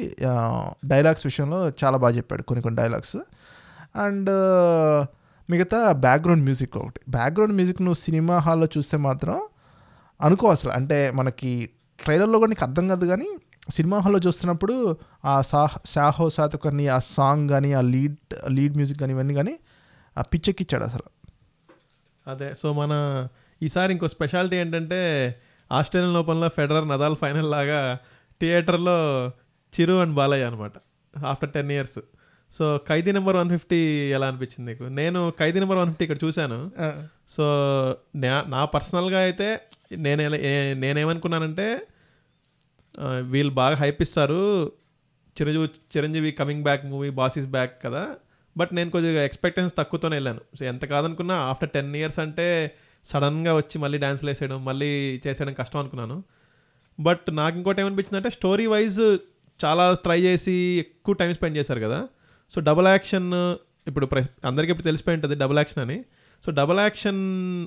[0.85, 3.17] డైలాగ్స్ విషయంలో చాలా బాగా చెప్పాడు కొన్ని కొన్ని డైలాగ్స్.
[4.05, 4.31] అండ్
[5.49, 6.99] మిగతా బ్యాక్గ్రౌండ్ మ్యూజిక్ ఒకటి.
[7.09, 9.35] బ్యాక్గ్రౌండ్ మ్యూజిక్ నువ్వు సినిమా హాల్లో చూస్తే మాత్రం
[10.21, 10.71] అనుకో అసలు.
[10.71, 11.69] అంటే మనకి
[12.03, 13.37] ట్రైలర్లో కూడా నీకు అర్థం కాదు కానీ
[13.69, 18.17] సినిమా హాల్లో చూస్తున్నప్పుడు ఆ సా సాహో సాత్ కానీ ఆ సాంగ్ కానీ ఆ లీడ్
[18.49, 19.59] లీడ్ మ్యూజిక్ కానీ ఇవన్నీ కానీ
[20.17, 21.03] ఆ పిచ్చెక్కిచ్చాడు అసలు.
[22.29, 22.53] అదే.
[22.53, 23.27] సో మన
[23.63, 25.35] ఈసారి ఇంకో స్పెషాలిటీ ఏంటంటే
[25.71, 27.97] ఆస్ట్రేలియన్ లోపల ఫెడరర్ నదాల్ ఫైనల్ లాగా
[28.41, 29.27] థియేటర్లో
[29.79, 30.71] చిరు అండ్ బాలయ్య అనమాట.
[31.25, 31.99] After ten years.
[32.53, 33.79] So Khaidi number one fifty
[34.15, 34.85] ఎలా అనిపించింది నీకు?
[34.99, 36.59] నేను ఖైదీ నెంబర్ వన్ ఫిఫ్టీ ఇక్కడ చూశాను.
[37.35, 37.45] సో
[38.55, 39.47] నా పర్సనల్గా అయితే
[40.05, 40.21] నేను
[40.83, 41.67] నేనేమనుకున్నానంటే
[43.33, 44.41] వీళ్ళు బాగా హైప్ ఇస్తారు.
[45.37, 48.03] Chiranjeevi Chiranjeevi coming back movie boss is back కదా.
[48.55, 50.41] బట్ నేను కొద్దిగా ఎక్స్పెక్టెన్స్ తక్కువతోనే వెళ్ళాను.
[50.57, 52.47] సో ఎంత కాదనుకున్నా ఆఫ్టర్ టెన్ ఇయర్స్ అంటే
[53.05, 54.91] సడన్గా వచ్చి మళ్ళీ డ్యాన్స్లు వేసేయడం మళ్ళీ
[55.25, 56.17] చేసేయడం కష్టం అనుకున్నాను.
[56.99, 59.01] బట్ నాకు ఇంకోటి ఏమనిపించింది అంటే స్టోరీ వైజ్
[59.59, 61.99] చాలా ట్రై చేసి ఎక్కువ టైం స్పెండ్ చేశారు కదా.
[62.53, 63.29] సో డబుల్ యాక్షన్
[63.87, 65.97] ఇప్పుడు ప్ర అందరికీ ఇప్పుడు తెలిసిపోయి ఉంటుంది డబుల్ యాక్షన్ అని.
[66.45, 67.21] సో డబుల్ యాక్షన్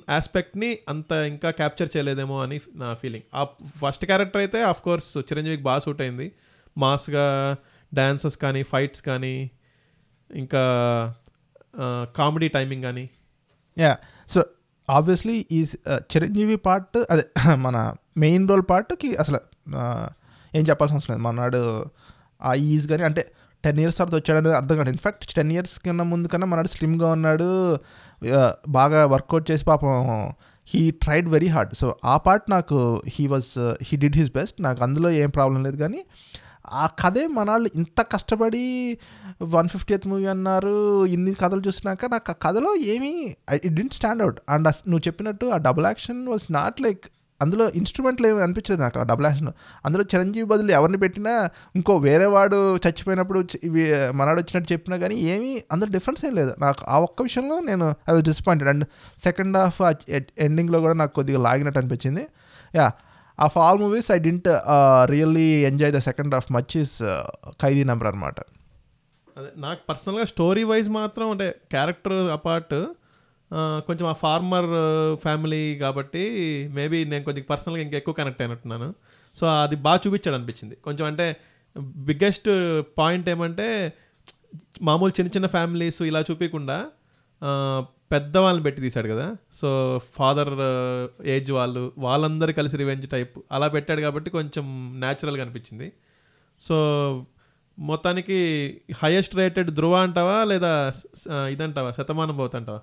[0.09, 3.25] ఆస్పెక్ట్ని అంత ఇంకా క్యాప్చర్ చేయలేదేమో అని నా ఫీలింగ్.
[3.33, 3.43] ఆ
[3.81, 6.27] ఫస్ట్ క్యారెక్టర్ అయితే ఆఫ్ కోర్స్ చిరంజీవికి బాగా సూట్ అయింది.
[6.77, 7.25] మాస్గా
[7.93, 9.51] డ్యాన్సెస్ కానీ ఫైట్స్ కానీ
[10.29, 10.63] ఇంకా
[12.15, 13.09] కామెడీ టైమింగ్ కానీ.
[13.77, 13.97] యా.
[14.27, 14.39] సో
[14.89, 15.65] ఆబ్వియస్లీ ఈ
[16.13, 17.23] చిరంజీవి పార్ట్ అదే
[17.65, 17.77] మన
[18.17, 19.39] మెయిన్ రోల్ పార్ట్కి అసలు
[20.53, 21.35] ఏం చెప్పాల్సిన అవసరం లేదు.
[21.35, 21.61] నాడు
[22.41, 23.23] ఆ ఈజ్ కానీ అంటే
[23.63, 27.49] టెన్ ఇయర్స్ తర్వాత వచ్చాడనేది అర్థం కాదు ఇన్ఫాక్ట్ టెన్ ఇయర్స్ కన్నా ముందు కన్నా మనాడు స్లిమ్గా ఉన్నాడు.
[28.69, 30.33] బాగా వర్కౌట్ చేసి పాపం
[30.67, 34.83] he tried very hard so ఆ పార్ట్ నాకు he was he did his best నాకు
[34.83, 36.05] అందులో ఏం ప్రాబ్లం లేదు కానీ
[36.71, 38.65] ఆ కథే మనాళ్ళు ఇంత కష్టపడి
[39.43, 44.21] వన్ ఫిఫ్టీ ఫిఫ్టీయత్ మూవీ అన్నారు ఇన్ని కథలు చూసినాక నాకు ఆ కథలో ఏమీ it didn't stand
[44.21, 47.05] out and నువ్వు చెప్పినట్టు ఆ double action was not like
[47.43, 49.51] అందులో ఇన్స్ట్రుమెంట్లు ఏమి అనిపించలేదు నాకు ఆ డబుల్ యాక్షన్
[49.85, 51.33] అందులో చిరంజీవి బదులు ఎవరిని పెట్టినా
[51.79, 53.83] ఇంకో వేరే వాడు చచ్చిపోయినప్పుడు ఇవి
[54.19, 56.53] మనవాడు వచ్చినట్టు చెప్పినా కానీ ఏమీ అందులో డిఫరెన్స్ ఏం లేదు.
[56.65, 58.85] నాకు ఆ ఒక్క విషయంలో నేను I was disappointed and
[59.27, 59.81] second half
[60.47, 62.25] ఎండింగ్లో కూడా నాకు కొద్దిగా లాగినట్టు అనిపించింది.
[62.79, 62.87] Yeah
[63.39, 64.47] of all movies I didn't
[65.13, 66.95] really enjoy the second half much is
[67.63, 68.39] Khaidi number అనమాట
[69.37, 72.75] అదే నాకు పర్సనల్గా స్టోరీ వైజ్ మాత్రం అంటే క్యారెక్టర్ అపార్ట్
[73.87, 74.67] కొంచెం ఆ ఫార్మర్
[75.15, 76.23] ఫ్యామిలీ కాబట్టి
[76.73, 78.89] మేబీ నేను కొంచెం పర్సనల్గా ఇంకా ఎక్కువ కనెక్ట్ అయినట్టున్నాను.
[79.37, 81.25] సో అది బాగా చూపించాడు అనిపించింది కొంచెం అంటే
[82.09, 82.49] బిగ్గెస్ట్
[82.97, 83.93] పాయింట్ ఏమంటే
[84.81, 86.77] మామూలు చిన్న చిన్న ఫ్యామిలీస్ ఇలా చూపించకుండా
[88.11, 89.25] పెద్దవాళ్ళని పెట్టి తీశాడు కదా.
[89.53, 89.69] సో
[90.15, 90.53] ఫాదర్
[91.25, 94.65] ఏజ్ వాళ్ళు వాళ్ళందరూ కలిసి రివెంజ్ టైప్ అలా పెట్టాడు కాబట్టి కొంచెం
[94.99, 95.87] న్యాచురల్గా అనిపించింది.
[96.61, 96.77] సో
[97.77, 98.37] మొత్తానికి
[99.01, 100.71] హైయెస్ట్ రేటెడ్ ధృవ అంటావా లేదా
[101.55, 101.91] ఇదంటావా?
[101.91, 102.81] Shatamanam పోతుంటావా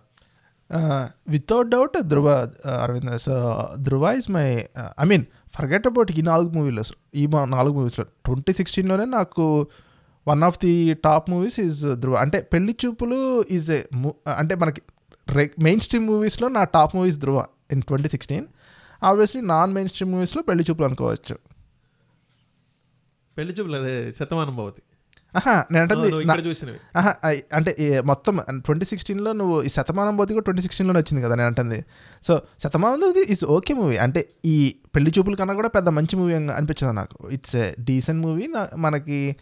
[1.31, 2.29] without doubt Dhruva
[2.85, 3.35] Aravind so
[3.79, 4.47] Dhruva is my
[5.03, 5.25] I mean
[5.57, 9.45] forget about ఈ నాలుగు మూవీలో ఈ నాలుగు మూవీస్లో ట్వంటీ సిక్స్టీన్లోనే నాకు
[10.27, 13.19] one of the top movies is Dhruva అంటే పెళ్ళి చూపులు
[13.51, 14.83] ఈజ్ ఏ uh, అంటే మనకి
[15.59, 17.39] మెయిన్ స్ట్రీమ్ మూవీస్లో నా top movies Dhruva
[17.73, 18.47] in twenty sixteen
[19.03, 21.37] obviously non mainstream మూవీస్లో పెళ్ళి చూపులు అనుకోవచ్చు.
[23.37, 24.83] పెళ్ళి చూపులు అదే శతమానం భవతి.
[25.73, 25.85] నేను
[27.55, 31.85] అంటే మొత్తం ట్వంటీ సిక్స్టీన్లో నువ్వు ఈ శతమానం పోతి కూడా ట్వంటీ సిక్స్టీన్లోనే వచ్చింది కదా నేను అంటుంది.
[32.25, 36.95] So Shatamanam is okay movie అంటే ఈ పెళ్ళి చూపుల కన్నా కూడా పెద్ద మంచి మూవీ అనిపించింది
[36.95, 37.29] నాకు.
[37.29, 39.37] ఇట్స్ ఏ డీసెంట్ మూవీ మనకి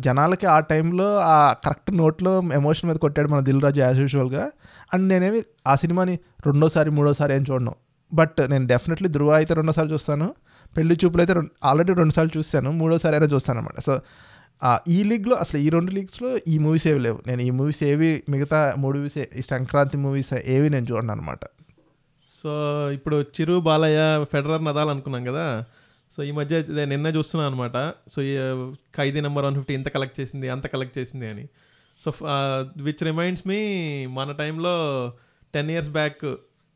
[0.00, 4.50] జనాలకి ఆ టైంలో ఆ కరెక్ట్ నోట్లో ఎమోషన్ మీద కొట్టాడు మన దిల్ రాజు యాజ్ యూజువల్గా
[4.94, 7.74] అండ్ నేనేమి ఆ సినిమాని రెండోసారి మూడోసారి ఏం చూడను.
[8.14, 10.34] బట్ నేను డెఫినెట్లీ ధృవ అయితే రెండోసారి చూస్తాను.
[10.76, 11.34] పెళ్ళి చూపులు అయితే
[11.64, 14.00] ఆల్రెడీ రెండుసార్లు చూస్తాను మూడోసారి అయినా చూస్తాను అనమాట సో
[14.94, 17.18] ఈ లీగ్లో అసలు ఈ రెండు లీగ్స్లో ఈ మూవీస్ ఏవి లేవు.
[17.26, 21.44] నేను ఈ మూవీస్ ఏవి మిగతా మూవీస్ ఈ సంక్రాంతి మూవీస్ ఏవి నేను చూడను అనమాట
[22.34, 22.52] సో
[22.94, 24.00] ఇప్పుడు చిరు బాలయ్య
[24.32, 25.44] ఫెడరర్ నదాల్ అనుకున్నాం కదా.
[26.16, 27.76] సో ఈ మధ్య నిన్న చూస్తున్నాను అనమాట
[28.12, 28.32] సో ఈ
[28.96, 31.44] ఖైదీ నెంబర్ వన్ ఫిఫ్టీ ఇంత కలెక్ట్ చేసింది అంత కలెక్ట్ చేసింది అని.
[32.02, 32.10] సో
[32.86, 33.60] విచ్ రిమైండ్స్ మీ
[34.18, 34.74] మన టైంలో
[35.54, 36.24] టెన్ ఇయర్స్ బ్యాక్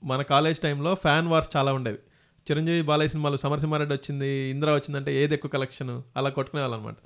[0.02, 2.00] మన కాలేజ్ టైంలో ఫ్యాన్ వార్స్ చాలా ఉండేవి.
[2.46, 6.96] చిరంజీవి బాలయ్య సినిమాలు సమరసింహారెడ్డి వచ్చింది ఇందిరా వచ్చిందంటే ఏది ఎక్కువ కలెక్షన్ అలా కొట్టుకునే వాళ్ళు అనమాట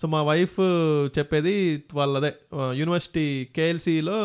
[0.00, 0.56] సో మా వైఫ్
[1.16, 1.52] చెప్పేది
[1.98, 2.30] వాళ్ళదే.
[2.80, 3.26] యూనివర్సిటీ
[3.56, 4.18] కేఎల్సీలో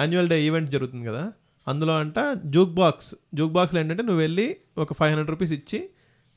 [0.00, 1.24] యాన్యువల్ డే ఈవెంట్ జరుగుతుంది కదా.
[1.66, 2.18] అందులో అంట
[2.54, 3.10] జూక్ బాక్స్.
[3.38, 4.46] జూక్ బాక్స్లో ఏంటంటే నువ్వు వెళ్ళి
[4.84, 5.78] ఒక ఫైవ్ హండ్రెడ్ రూపీస్ ఇచ్చి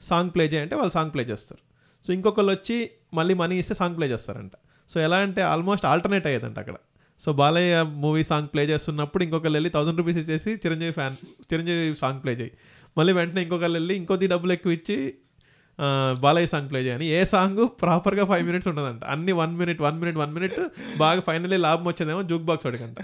[0.01, 1.61] సాంగ్ ప్లే చేయంటే వాళ్ళు సాంగ్ ప్లే చేస్తారు.
[2.05, 2.77] సో ఇంకొకళ్ళు వచ్చి
[3.17, 4.55] మళ్ళీ మనీ ఇస్తే సాంగ్ ప్లే చేస్తారంట.
[4.89, 6.77] సో ఎలా అంటే ఆల్మోస్ట్ ఆల్టర్నేట్ అయ్యేదంట అక్కడ.
[7.21, 11.17] So Balayya movie song play చేస్తున్నప్పుడు ఇంకొకళ్ళు వెళ్ళి థౌసండ్ రూపీస్ ఇచ్చేసి Chiranjeevi fan
[11.51, 12.53] Chiranjeevi song play చేయి.
[12.97, 14.97] మళ్ళీ వెంటనే ఇంకొకళ్ళు వెళ్ళి ఇంకొద్ది డబ్బులు ఎక్కువ ఇచ్చి
[16.23, 17.05] బాలయ్య సాంగ్ ప్లే చేయని.
[17.17, 19.03] ఏ సాంగ్ ప్రాపర్గా ఫైవ్ మినిట్స్ ఉండదంట.
[19.13, 20.57] అన్ని one minute one minute one minute
[20.97, 22.97] బాగా ఫైనల్లీ లాభం వచ్చేదేమో జూక్ బాక్స్ అడిగంట.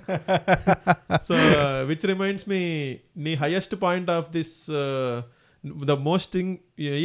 [1.27, 1.35] సో
[1.91, 2.61] విచ్ రిమైండ్స్ మీ
[3.27, 4.55] నీ highest point of this
[5.91, 6.53] the most thing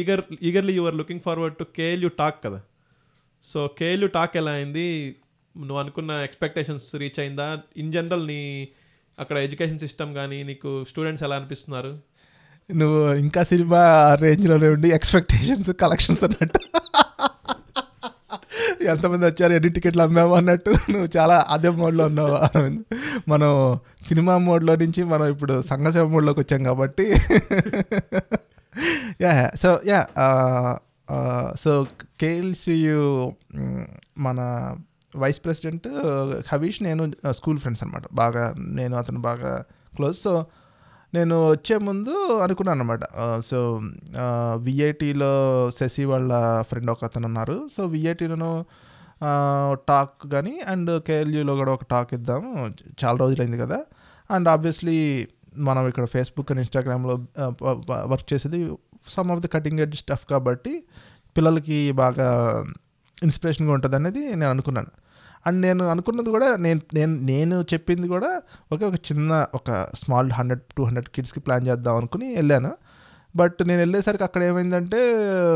[0.01, 2.61] eager eagerly you're looking forward to K L U talk కదా.
[3.43, 4.87] So K L U talk ఎలా అయింది?
[5.55, 7.47] నువ్వు అనుకున్న ఎక్స్పెక్టేషన్స్ రీచ్ అయిందా?
[7.77, 8.41] ఇన్ జనరల్ నీ
[9.19, 11.91] అక్కడ ఎడ్యుకేషన్ సిస్టమ్ కానీ నీకు స్టూడెంట్స్ ఎలా అనిపిస్తున్నారు?
[12.79, 13.81] నువ్వు ఇంకా సినిమా
[14.21, 16.59] రేంజ్లోనే ఉండి ఎక్స్పెక్టేషన్స్ కలెక్షన్స్ అన్నట్టు.
[18.91, 20.69] ఎంతమంది వచ్చారు ఎన్ని టికెట్లు అమ్మాము అన్నట్టు.
[20.69, 22.83] నువ్వు చాలా అదే మోడ్లో ఉన్నావు అరవింద్.
[23.27, 27.05] మనం సినిమా మోడ్లో నుంచి మనం ఇప్పుడు సంఘసేవ మోడ్లోకి వచ్చాం కాబట్టి.
[29.21, 30.01] Yeah so yeah
[31.59, 31.87] so
[32.19, 33.33] K L C U
[34.17, 34.39] మన
[35.17, 35.87] వైస్ ప్రెసిడెంట్
[36.53, 39.63] హవీష్ నేను స్కూల్ ఫ్రెండ్స్ అనమాట బాగా నేను అతను బాగా
[39.95, 40.33] క్లోజ్ సో
[41.13, 43.03] నేను వచ్చే ముందు అనుకున్నాను అనమాట
[43.49, 43.59] సో
[44.67, 45.31] విఐటీలో
[45.77, 46.31] శశి వాళ్ళ
[46.69, 47.57] ఫ్రెండ్ ఒక అతను ఉన్నారు.
[47.75, 48.51] సో విఐటీలోనూ
[49.89, 52.43] టాక్ కానీ అండ్ కేఎల్యూలో కూడా ఒక టాక్ ఇద్దాం
[53.03, 53.79] చాలా రోజులైంది కదా.
[54.29, 54.97] అండ్ ఆబ్వియస్లీ
[55.67, 57.15] మనం ఇక్కడ ఫేస్బుక్ అండ్ ఇన్స్టాగ్రామ్లో
[58.13, 58.61] వర్క్ చేసేది
[59.15, 60.73] some of the cutting edge stuff కాబట్టి
[61.37, 62.29] పిల్లలకి బాగా
[63.17, 64.91] ఇన్స్పిరేషన్గా ఉంటుంది అనేది నేను అనుకున్నాను.
[65.45, 70.61] అండ్ నేను అనుకున్నది కూడా నేను నేను నేను చెప్పింది కూడా ఒకే ఒక చిన్న ఒక స్మాల్ హండ్రెడ్
[70.77, 72.71] టూ హండ్రెడ్ కిడ్స్కి ప్లాన్ చేద్దాం అనుకుని వెళ్ళాను.
[73.35, 74.99] బట్ నేను వెళ్ళేసరికి అక్కడ ఏమైందంటే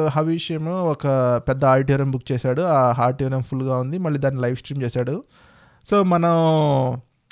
[0.10, 1.08] హవీష్ ఏమో ఒక
[1.48, 2.62] పెద్ద ఆడిటోరియం బుక్ చేశాడు.
[2.62, 3.98] ఆ ఆడిటోరియం ఫుల్గా ఉంది.
[3.98, 5.24] మళ్ళీ దాన్ని లైవ్ స్ట్రీమ్ చేశాడు.
[5.86, 6.34] సో మనం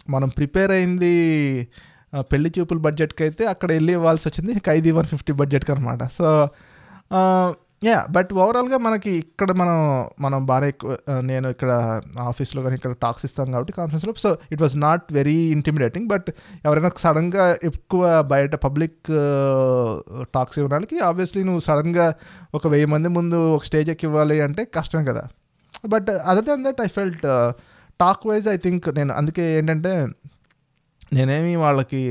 [0.09, 1.13] మనం ప్రిపేర్ అయింది
[2.17, 6.47] పెళ్ళి చూపుల బడ్జెట్కి అయితే అక్కడ వెళ్ళి ఇవ్వాల్సి వచ్చింది ఖైదీ వన్ ఫిఫ్టీ బడ్జెట్కి అనమాట సో
[7.87, 9.77] యా బట్ ఓవరాల్గా మనకి ఇక్కడ మనం
[10.19, 11.71] మనం బాగా ఎక్కువ uh, నేను ఇక్కడ
[12.29, 16.27] ఆఫీస్లో కానీ ఇక్కడ టాక్స్ ఇస్తాం కాబట్టి కాన్ఫరెన్స్లో so it was not very intimidating but
[16.65, 18.03] ఎవరైనా సడన్గా ఎక్కువ
[18.33, 22.07] బయట పబ్లిక్ uh, టాక్స్ ఇవ్వడానికి ఆబ్వియస్లీ నువ్వు సడన్గా
[22.53, 25.23] ఒక వెయ్యి మంది ముందు ఒక స్టేజ్ ఎక్కి ఇవ్వాలి అంటే కష్టమే కదా.
[25.93, 27.25] But other than that I felt
[27.99, 29.93] talk wise I think నేను అందుకే ఏంటంటే
[31.13, 32.03] నేనేమి వాళ్ళకి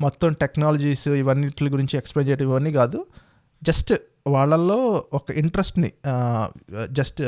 [0.00, 2.98] మొత్తం టెక్నాలజీస్ ఇవన్నిటి గురించి ఎక్స్ప్లెయిన్ చేయడం ఇవన్నీ కాదు.
[3.62, 3.92] జస్ట్
[4.26, 4.78] వాళ్ళల్లో
[5.12, 5.90] ఒక ఇంట్రెస్ట్ని
[6.90, 7.20] జస్ట్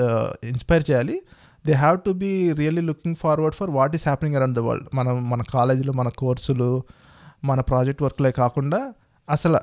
[0.52, 1.16] ఇన్స్పైర్ చేయాలి.
[1.66, 5.30] They have to be really looking forward for what is happening around the world మనం
[5.30, 6.70] మన కాలేజీలో మన కోర్సులు
[7.44, 8.80] మన ప్రాజెక్ట్ వర్క్లే కాకుండా
[9.28, 9.60] అసలు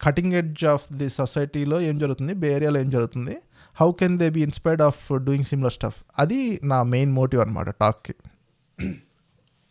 [0.00, 2.34] కటింగ్ ఎడ్జ్ ఆఫ్ ది సొసైటీలో ఏం జరుగుతుంది?
[2.34, 3.34] బే ఏరియాలో ఏం జరుగుతుంది?
[3.76, 8.14] How can they be inspired of doing similar stuff అది నా మెయిన్ మోటివ్ అనమాట టాక్కి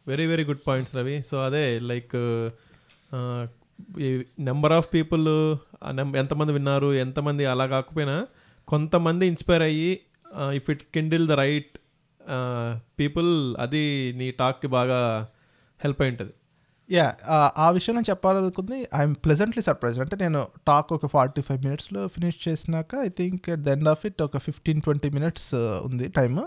[0.08, 2.16] very very good points Ravi so అదే లైక్
[4.40, 5.56] నెంబర్ ఆఫ్ పీపుల్
[6.16, 8.28] ఎంతమంది విన్నారు ఎంతమంది అలా కాకపోయినా
[8.68, 10.00] కొంతమంది ఇన్స్పైర్ అయ్యి
[10.52, 11.78] if it kindle the right
[13.00, 15.28] people అది నీ టాక్కి బాగా
[15.84, 16.34] హెల్ప్ అయి ఉంటుంది.
[16.92, 17.16] యా
[17.58, 22.48] ఆ విషయం నేను చెప్పాలనుకుంది ఐఎమ్ ప్లెజెంట్లీ సర్ప్రైజ్ అంటే నేను టాక్ ఒక ఫార్టీ ఫైవ్ మినిట్స్లో ఫినిష్
[22.48, 26.42] చేసినాక I think at the end of it ఒక ఫిఫ్టీన్ ట్వంటీ మినిట్స్ ఉంది టైమ్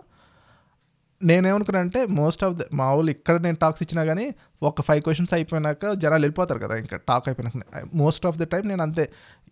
[1.23, 5.35] నేనేమనుకున్నా అంటే మోస్ట్ ఆఫ్ ద మా వాళ్ళు ఇక్కడ నేను టాక్స్ ఇచ్చినా కానీ ఒక ఫైవ్ క్వశ్చన్స్
[5.35, 7.89] అయిపోయినాక జనాలు వెళ్ళిపోతారు కదా ఇంకా టాక్ అయిపోయినాక.
[7.95, 9.11] మోస్ట్ ఆఫ్ ద టైం నేను అంతే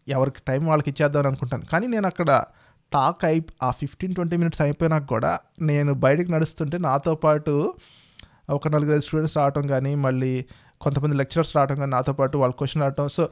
[0.09, 1.65] ఎవరికి టైం వాళ్ళకి ఇచ్చేద్దాం అనుకుంటాను.
[1.65, 2.45] కానీ నేను అక్కడ
[2.93, 7.75] టాక్ అయి ఆ ఫిఫ్టీన్ ట్వంటీ మినిట్స్ అయిపోయినాక కూడా నేను బయటికి నడుస్తుంటే నాతో పాటు
[8.51, 10.45] ఒక నలుగురు స్టూడెంట్స్ రావటం కానీ మళ్ళీ
[10.81, 13.09] కొంతమంది లెక్చరర్స్ రావటం కానీ నాతో పాటు వాళ్ళ క్వశ్చన్ రావటం.
[13.09, 13.29] So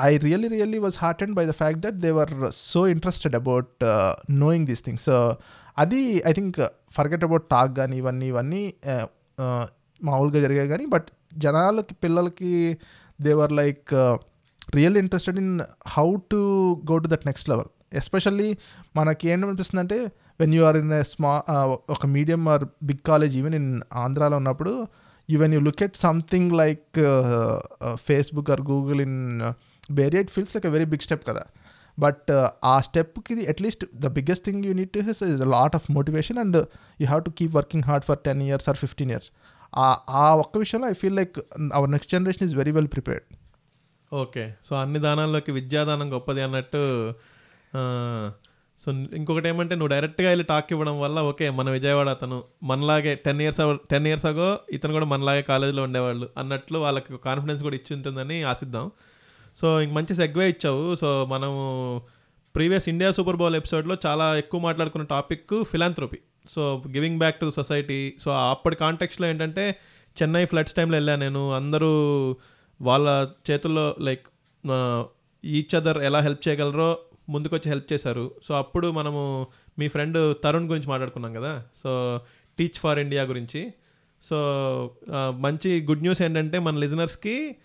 [0.00, 3.84] I really really was heart and by the fact that they were so interested about
[4.30, 5.36] knowing these things so
[5.76, 6.60] అది I think
[6.92, 8.74] forget about talk కానీ ఇవన్నీ ఇవన్నీ
[10.00, 11.08] మామూలుగా జరిగాయి కానీ బట్
[11.38, 12.78] జనాలకి పిల్లలకి
[13.22, 13.94] they were like
[14.74, 16.40] real interested in how to
[16.90, 18.58] go to that next level especially
[18.96, 19.98] మనకి ఏమనిపిస్తుంది అంటే
[20.40, 21.44] when you are in a small
[21.88, 24.86] ఒక medium or big college even in ఆంధ్రాలో ఉన్నప్పుడు
[25.30, 26.98] you when you look at something like
[27.94, 29.52] Facebook or Google in
[29.92, 31.42] బేరియట్ feels like a very big step కదా.
[31.98, 32.30] But
[32.64, 36.58] ఆ స్టెప్కి at least the biggest thing you need to his is lot of motivation and
[37.00, 39.30] you have to keep working hard for ten years or fifteen years
[40.18, 41.36] ఆ ఒక్క విషయంలో I feel like
[41.72, 43.26] our next generation is very well prepared
[44.12, 46.80] okay so అన్ని దానాల్లోకి విద్యాదానం గొప్పది అన్నట్టు
[48.80, 53.40] so ఇంకొకటి ఏమంటే నువ్వు డైరెక్ట్గా వెళ్ళి టాక్ ఇవ్వడం వల్ల ఓకే మన విజయవాడ అతను మనలాగే ten
[53.40, 58.42] years ten years ago ఇతను కూడా మనలాగే కాలేజీలో ఉండేవాళ్ళు అన్నట్లు వాళ్ళకి కాన్ఫిడెన్స్ కూడా ఇచ్చి ఉంటుందని
[58.44, 58.86] ఆశిద్దాం.
[59.60, 60.94] సో ఇంక మంచి సెగ్వే ఇచ్చావు.
[60.96, 61.60] సో మనము
[62.54, 66.18] ప్రీవియస్ ఇండియా సూపర్ బౌల్ ఎపిసోడ్లో చాలా ఎక్కువ మాట్లాడుకున్న topic philanthropy.
[66.48, 69.64] So giving back to society so అప్పటి కాంటెక్స్లో ఏంటంటే
[70.16, 71.42] చెన్నై ఫ్లడ్స్ టైంలో వెళ్ళాను నేను.
[71.54, 71.90] అందరూ
[72.80, 73.08] వాళ్ళ
[73.50, 74.26] చేతుల్లో లైక్
[75.44, 76.98] ఈచ్ అదర్ ఎలా హెల్ప్ చేయగలరో
[77.28, 78.34] ముందుకొచ్చి హెల్ప్ చేశారు.
[78.44, 79.46] సో అప్పుడు మనము
[79.78, 81.52] మీ ఫ్రెండ్ తరుణ్ గురించి మాట్లాడుకున్నాం కదా.
[81.82, 82.20] సో
[82.58, 83.72] టీచ్ ఫర్ ఇండియా గురించి.
[84.22, 84.38] సో
[85.38, 87.56] మంచి గుడ్ న్యూస్ ఏంటంటే మన లిజనర్స్కి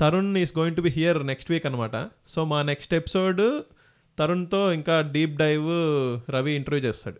[0.00, 1.96] Tarun is going to be here next week అనమాట
[2.34, 3.42] సో మా నెక్స్ట్ ఎపిసోడ్
[4.18, 5.68] తరుణ్తో ఇంకా డీప్ డైవ్
[6.34, 7.18] రవి ఇంటర్వ్యూ చేస్తాడు.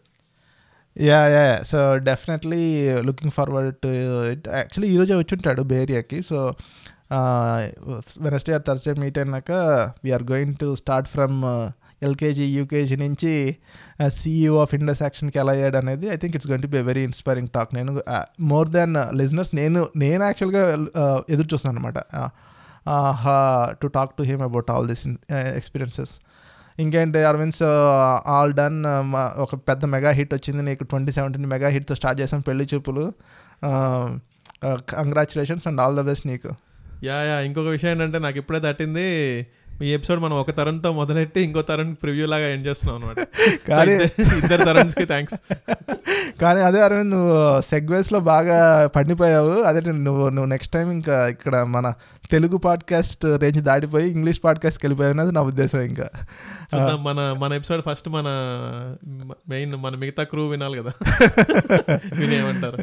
[0.96, 2.62] Yeah yeah so definitely
[3.08, 3.90] looking forward to
[4.32, 6.18] it actually ఈరోజే వచ్చి ఉంటాడు బేరియాకి.
[6.22, 6.38] So
[8.24, 9.52] Wednesday or Thursday meet అయినాక
[10.04, 11.38] we are going to start from
[12.02, 13.32] LKG UKG నుంచి
[14.18, 17.50] సీఈఓ ఆఫ్ ఇండస్ యాక్షన్కి ఎలా అయ్యాడు అనేది I think it's going to be very inspiring
[17.56, 17.92] talk నేను
[18.52, 20.62] మోర్ దాన్ లిజనర్స్ నేను నేను యాక్చువల్గా
[21.02, 22.30] uh, ఎదురు చూస్తున్నాను అనమాట uh,
[23.70, 26.20] to talk to him about all this experiences
[26.78, 27.62] ఇంకేంటి అరవింద్స్
[28.26, 28.84] ఆల్ డన్
[29.38, 33.12] ఒక పెద్ద మెగా హిట్ వచ్చింది నీకు ట్వంటీ సెవెంటీన్ మెగా హిట్తో స్టార్ట్ చేసాం Pelli Choopulu.
[34.66, 36.50] Congratulations and all the best నీకు.
[37.04, 39.06] యా యా ఇంకొక విషయం ఏంటంటే నాకు ఇప్పుడే తట్టింది
[39.80, 43.18] ఈ ఎపిసోడ్ మనం ఒక తరంతో మొదలెట్టి ఇంకో తరం ప్రివ్యూ లాగా ఎండ్ చేస్తున్నాం అనమాట
[43.70, 43.94] కానీ
[44.38, 45.36] ఇద్దరు తరన్స్కి థ్యాంక్స్
[46.42, 49.54] కానీ అదే అరవింద్ నువ్వు సెగ్వేస్లో బాగా పండిపోయావు.
[49.62, 51.86] అదే నువ్వు నువ్వు నెక్స్ట్ టైం ఇంకా ఇక్కడ మన
[52.30, 56.06] తెలుగు పాడ్కాస్ట్ రేంజ్ దాటిపోయి ఇంగ్లీష్ పాడ్కాస్ట్కి వెళ్ళిపోయావు అనేది నా ఉద్దేశం ఇంకా.
[57.02, 58.28] మన మన ఎపిసోడ్ ఫస్ట్ మన
[59.48, 60.92] మెయిన్ మన మిగతా క్రూ వినాలి కదా.
[62.20, 62.78] వినేయమంటారు.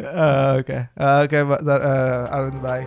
[0.59, 0.79] ఓకే.
[1.21, 1.39] Okay
[2.31, 2.85] Aravind bye.